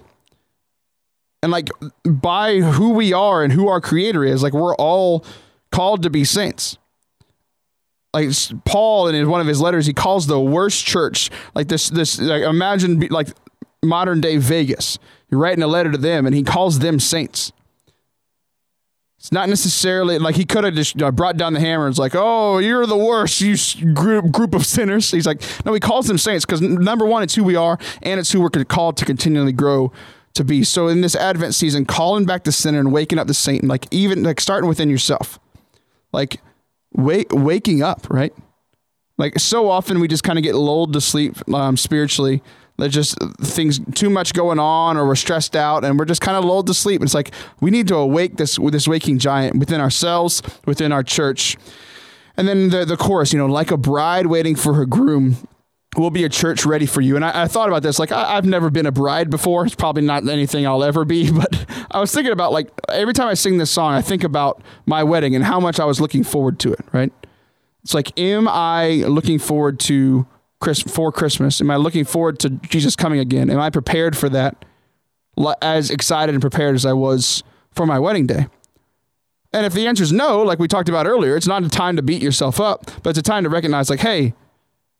[1.44, 1.68] And like
[2.06, 5.26] by who we are and who our creator is, like we're all
[5.70, 6.78] called to be saints.
[8.14, 8.30] Like
[8.64, 11.90] Paul in one of his letters, he calls the worst church like this.
[11.90, 13.28] This like imagine like
[13.82, 14.98] modern day Vegas.
[15.28, 17.52] You're writing a letter to them, and he calls them saints.
[19.18, 21.88] It's not necessarily like he could have just brought down the hammer.
[21.88, 23.54] It's like, oh, you're the worst, you
[23.92, 25.10] group group of sinners.
[25.10, 28.18] He's like, no, he calls them saints because number one, it's who we are, and
[28.18, 29.92] it's who we're called to continually grow
[30.34, 30.64] to be.
[30.64, 33.68] So in this Advent season, calling back the sinner and waking up the saint, and
[33.68, 35.38] like even like starting within yourself,
[36.12, 36.40] like
[36.92, 38.34] wake waking up, right?
[39.16, 42.42] Like so often we just kind of get lulled to sleep um, spiritually
[42.76, 46.36] there's just things too much going on, or we're stressed out, and we're just kind
[46.36, 47.02] of lulled to sleep.
[47.02, 47.30] It's like
[47.60, 51.56] we need to awake this this waking giant within ourselves, within our church.
[52.36, 55.36] And then the the chorus, you know, like a bride waiting for her groom,
[55.98, 57.16] will be a church ready for you.
[57.16, 59.66] And I, I thought about this, like I, have never been a bride before.
[59.66, 63.28] It's probably not anything I'll ever be, but I was thinking about like every time
[63.28, 66.24] I sing this song, I think about my wedding and how much I was looking
[66.24, 66.84] forward to it.
[66.92, 67.12] Right?
[67.82, 70.26] It's like, am I looking forward to
[70.60, 71.60] Chris, for Christmas?
[71.60, 73.50] Am I looking forward to Jesus coming again?
[73.50, 74.64] Am I prepared for that
[75.60, 77.42] as excited and prepared as I was
[77.72, 78.46] for my wedding day?
[79.52, 81.96] And if the answer is no, like we talked about earlier, it's not a time
[81.96, 84.34] to beat yourself up, but it's a time to recognize, like, hey,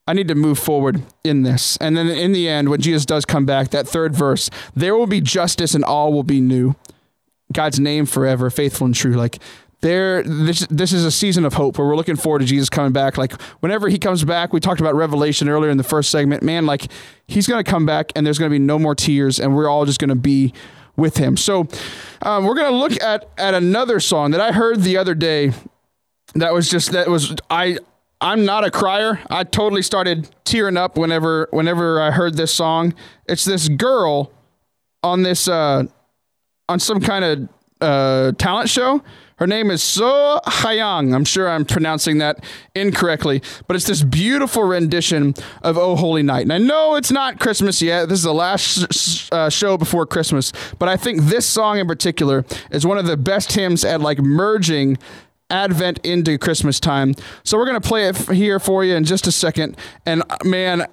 [0.07, 1.77] I need to move forward in this.
[1.79, 5.07] And then in the end, when Jesus does come back, that third verse, there will
[5.07, 6.75] be justice and all will be new.
[7.53, 9.15] God's name forever, faithful and true.
[9.15, 9.39] Like
[9.81, 12.93] there this this is a season of hope where we're looking forward to Jesus coming
[12.93, 13.19] back.
[13.19, 16.43] Like whenever he comes back, we talked about Revelation earlier in the first segment.
[16.43, 16.91] Man, like
[17.27, 20.01] he's to come back and there's to be no more tears, and we're all just
[20.09, 20.55] to be
[20.97, 21.37] with him.
[21.37, 21.69] So
[22.23, 25.53] um, we're to look at at another song that I heard the other day.
[26.35, 27.79] That was just that was I.
[28.25, 29.21] I'm not a crier.
[29.29, 32.95] I totally started tearing up whenever whenever I heard this song.
[33.27, 34.33] It's this girl
[35.03, 35.85] on this uh,
[36.67, 37.49] on some kind of
[37.83, 39.03] uh, talent show
[39.37, 41.13] her name is So Hyang.
[41.13, 42.45] I'm sure I'm pronouncing that
[42.75, 46.43] incorrectly, but it's this beautiful rendition of Oh Holy Night.
[46.43, 48.09] And I know it's not Christmas yet.
[48.09, 52.45] This is the last uh, show before Christmas, but I think this song in particular
[52.71, 54.99] is one of the best hymns at like merging
[55.55, 57.15] Advent into Christmas time.
[57.45, 59.77] So we're going to play it here for you in just a second.
[60.05, 60.87] And uh, man,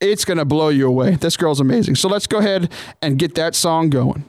[0.00, 1.16] it's going to blow you away.
[1.16, 1.96] This girl's amazing.
[1.96, 2.70] So let's go ahead
[3.00, 4.24] and get that song going.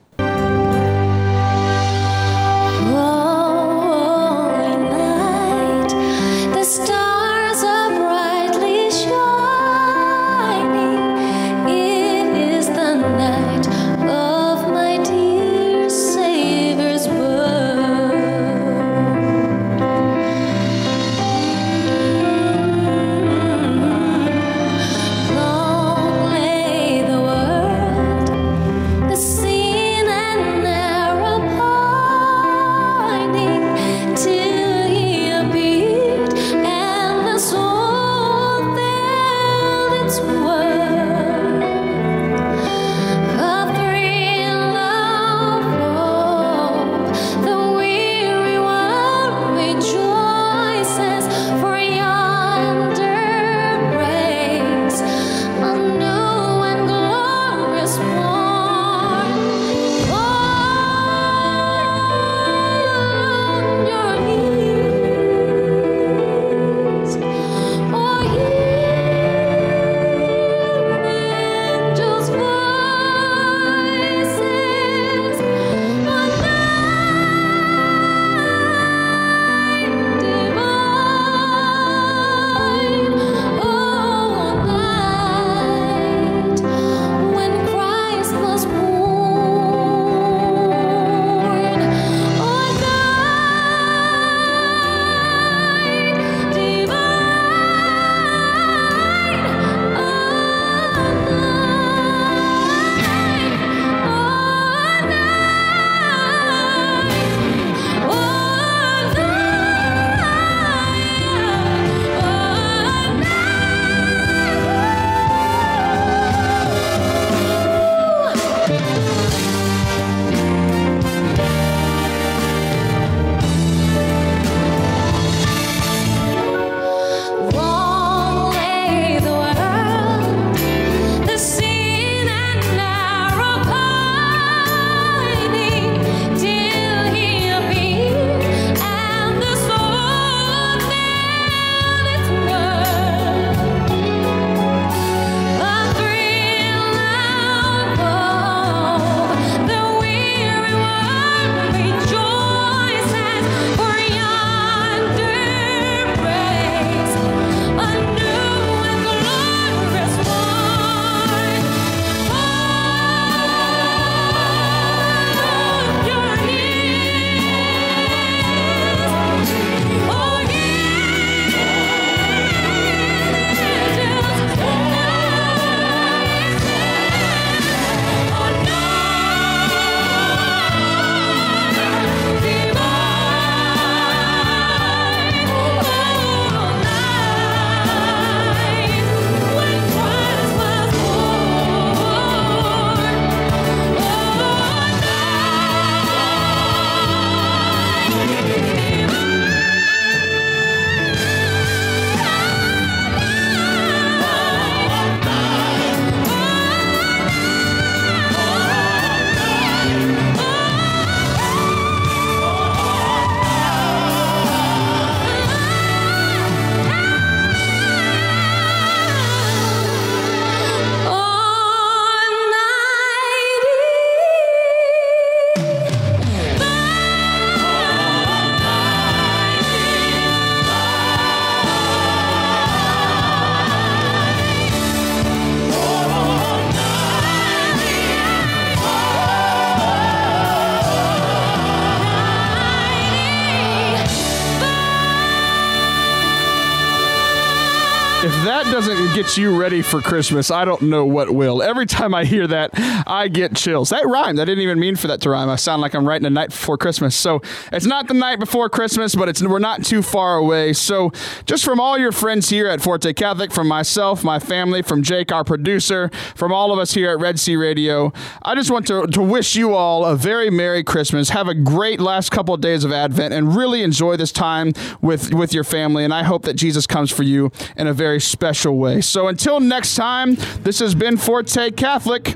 [249.37, 251.61] You ready for Christmas, I don't know what will.
[251.61, 252.71] Every time I hear that,
[253.07, 253.89] I get chills.
[253.89, 254.39] That rhymed.
[254.39, 255.49] I didn't even mean for that to rhyme.
[255.49, 257.15] I sound like I'm writing a night before Christmas.
[257.15, 260.73] So it's not the night before Christmas, but it's we're not too far away.
[260.73, 261.11] So
[261.45, 265.31] just from all your friends here at Forte Catholic, from myself, my family, from Jake,
[265.31, 268.13] our producer, from all of us here at Red Sea Radio,
[268.43, 271.29] I just want to, to wish you all a very Merry Christmas.
[271.29, 275.33] Have a great last couple of days of Advent and really enjoy this time with,
[275.33, 276.03] with your family.
[276.03, 279.01] And I hope that Jesus comes for you in a very special way.
[279.19, 282.35] So until next time, this has been Forte Catholic.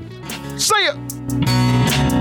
[0.58, 2.13] See ya!